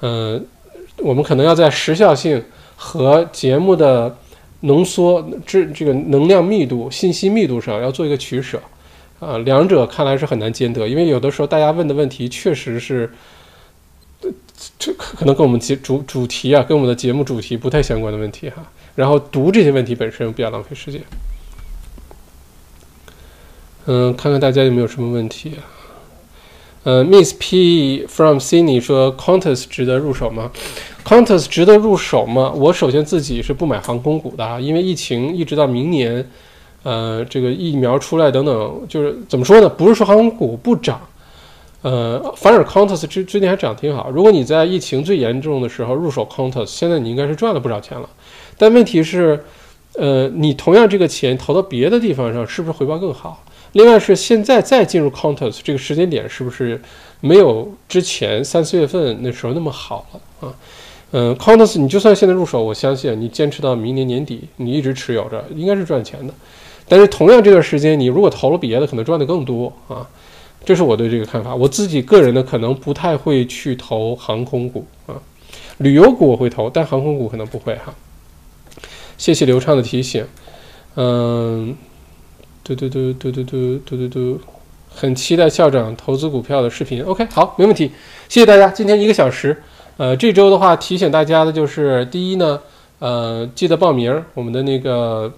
[0.00, 0.42] 嗯，
[0.96, 2.42] 我们可能要在时效性
[2.74, 4.16] 和节目的
[4.60, 8.58] 浓缩、这这个能量密度、信息密度上要做一个取舍。
[9.18, 13.10] 啊，两者看来是很难兼得，因为有的时候大家问的问题确实是，
[14.78, 18.62] 这可能跟我们节主主题啊，跟我们的节目主题不太相关的问题哈。
[18.94, 21.00] 然后读这些问题本身比较浪费时间。
[23.86, 25.64] 嗯，看看大家有没有什么问题啊？
[26.82, 30.52] 呃，Miss P from Sydney 说，Qantas 值得入手吗
[31.04, 32.52] ？Qantas 值得入手吗？
[32.54, 36.28] 我首先自己是不买航空股的啊，因为疫情一直到明年。
[36.82, 39.68] 呃，这个疫苗出来等等，就是怎么说呢？
[39.68, 41.00] 不是说航空股不涨，
[41.82, 44.10] 呃，反而 Contas 最最近还涨挺好。
[44.10, 48.08] 如果你在疫情最严重的时候入手 Contas，现在你应该是赚了不少钱了。
[48.56, 49.44] 但问题是，
[49.94, 53.42] 呃，你同样这个钱投到别的地方上，是不是回报更好？
[53.72, 56.80] 另外是现在再进入 Contas 这个时间点，是不是
[57.20, 60.54] 没有之前三四月份那时候那么好了啊？
[61.12, 66.32] 嗯，Contas，你就算现在入手，我相信你坚持到明年年底，你一直持有着，应该是赚钱的。
[66.88, 70.06] 但是同样这段时间，你如果投了别的，可能赚的更多啊，
[70.64, 71.54] 这是我对这个看法。
[71.54, 75.14] 我自己个人呢，可能不太会去投航空股啊，
[75.78, 77.92] 旅游股我会投，但航空股可能不会哈。
[79.18, 80.24] 谢谢刘畅的提醒，
[80.94, 81.76] 嗯，
[82.62, 84.40] 嘟嘟嘟嘟嘟嘟嘟嘟嘟，
[84.88, 87.02] 很期待校长投资股票的视频。
[87.02, 87.90] OK，好，没问题，
[88.28, 88.68] 谢谢大家。
[88.68, 89.60] 今天一个小时，
[89.96, 92.60] 呃，这周的话提醒大家的就是，第一呢，
[93.00, 95.32] 呃，记得报名我们的那个。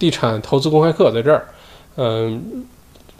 [0.00, 1.44] 地产投资公开课在这儿，
[1.96, 2.64] 嗯，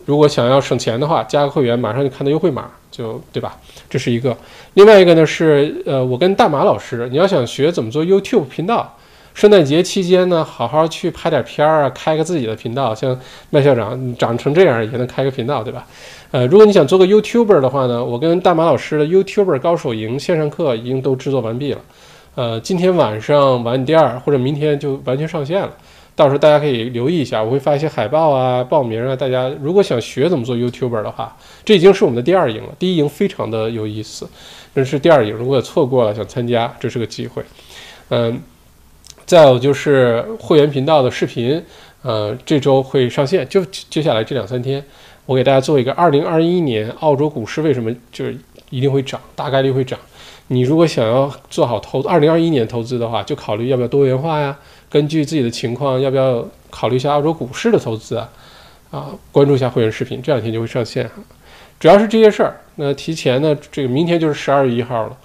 [0.07, 3.57] 如果想要省钱的话，加个会员，马上就看到优惠码，就对吧？
[3.89, 4.37] 这是一个。
[4.74, 8.97] 另外一个呢是，呃，我跟大马老师，你要想学怎么做 YouTube 频道，
[9.35, 13.18] 圣诞节期间呢，好好去拍点片儿啊，开个自己的频道，像
[13.51, 15.87] 麦校长长成这样也能开个频道，对吧？
[16.31, 21.81] 呃，如果你想做个 YouTuber 的话呢，我跟大马老师的 YouTuber 高手营线上课已经都制作完毕了，
[22.37, 25.70] 呃，今天晚上晚点或者明天就完全上线了。
[26.21, 29.16] 到时候大家可以留意一下，我会发一些海报啊、报名啊。
[29.16, 32.68] 大家如果想学怎么做 YouTuber 的话，这已经是我们的第二营了。
[32.79, 34.29] 第一营非常的有意思，
[34.75, 35.33] 这是第二营。
[35.33, 37.43] 如果错过了想参加，这是个机会。
[38.11, 38.39] 嗯，
[39.25, 41.64] 再有就是会员频道的视频，
[42.03, 44.85] 呃，这周会上线，就接下来这两三天，
[45.25, 48.37] 我给大家做一个二零二一年澳洲股市为什么就是
[48.68, 49.99] 一定会涨，大概率会涨。
[50.53, 54.59] 你如果想要做好投二零二一年投资的话，就考虑要不要多元化呀，
[54.91, 58.29] 根据自己的情况，要不要考虑一下澳洲股市的投资啊？
[58.91, 61.23] 啊，关注一下会员视频，这两天就会上线哈。
[61.79, 62.61] 主要是这些事儿。
[62.75, 65.17] 那提前呢，这个明天就是十二月一号了，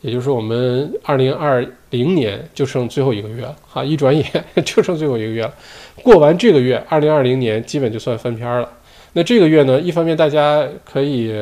[0.00, 4.26] 也就是我们二零二零年就剩最后一个月了哈，一转眼
[4.66, 5.54] 就剩最后一个月了。
[6.02, 8.68] 过完这个月，二零二零年基本就算翻篇了。
[9.12, 11.32] 那这个月呢，一方面大家可以。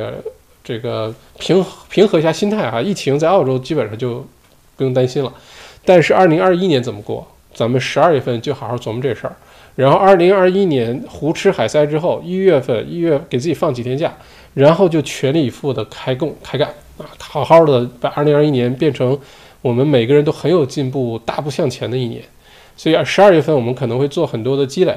[0.63, 4.27] 这个平平和一下心态哈，疫情在澳洲基本上就
[4.77, 5.33] 不用担心了。
[5.85, 7.27] 但是二零二一年怎么过？
[7.53, 9.35] 咱们十二月份就好好琢磨这事儿。
[9.75, 14.13] 然后二零二一年胡吃海塞之后，一月份一月给自己放几天假，
[14.55, 19.19] 然后就全力以赴的开工开干啊，好好的把二零二一年变成
[19.63, 22.23] 我们每个人都很有进步、大步向前的一年。
[22.77, 24.97] 所以十二月份我们可能会做很多的积累。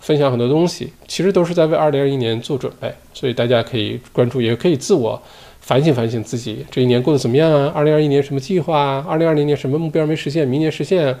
[0.00, 5.20] 分享很多东西，其实都是在为二零二一年做准备，所以大家可以关注，也可以自我
[5.60, 7.70] 反省反省自己这一年过得怎么样啊？
[7.74, 9.06] 二零二一年什么计划啊？
[9.08, 10.48] 二零二零年什么目标没实现？
[10.48, 11.16] 明年实现？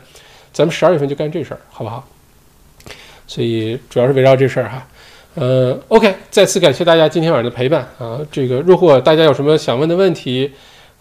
[0.52, 2.04] 咱们十二月份就干这事儿，好不好？
[3.26, 4.88] 所以主要是围绕这事儿哈。
[5.34, 8.18] 呃，OK，再次感谢大家今天晚上的陪伴啊。
[8.32, 10.50] 这个如果大家有什么想问的问题，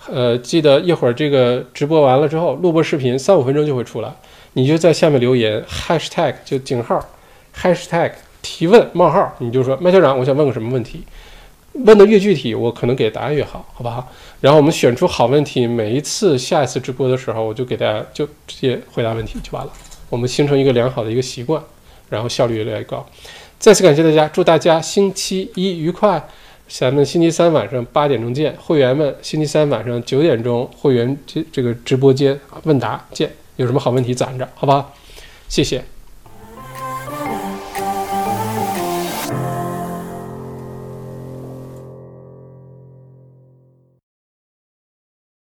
[0.08, 4.14] 呃，记得一会儿这个直播完了之后，录播视频三五分钟就会出来，
[4.54, 7.04] 你就在下面留言，#hashtag 就井号。
[7.62, 11.04] #hashtag 提问冒号，你就说麦校长，我想问个什么问题？
[11.74, 14.12] 问的越具体，我可能给答案越好，好不好？
[14.42, 19.72] 然后我们选出好问题，每一次下一次直播的时候，我就给大家就直接回答问题就完了。
[20.10, 21.62] 我们形成一个良好的一个习惯，
[22.10, 23.06] 然后效率越来越高。
[23.60, 26.28] 再次感谢大家，祝大家星期一愉快。
[26.68, 34.94] 咱们星期三晚上八点钟见，会员们星期三晚上九点钟会员这这个直播间问答见，有什么好问题攒着，好不好？
[35.48, 35.99] 谢谢。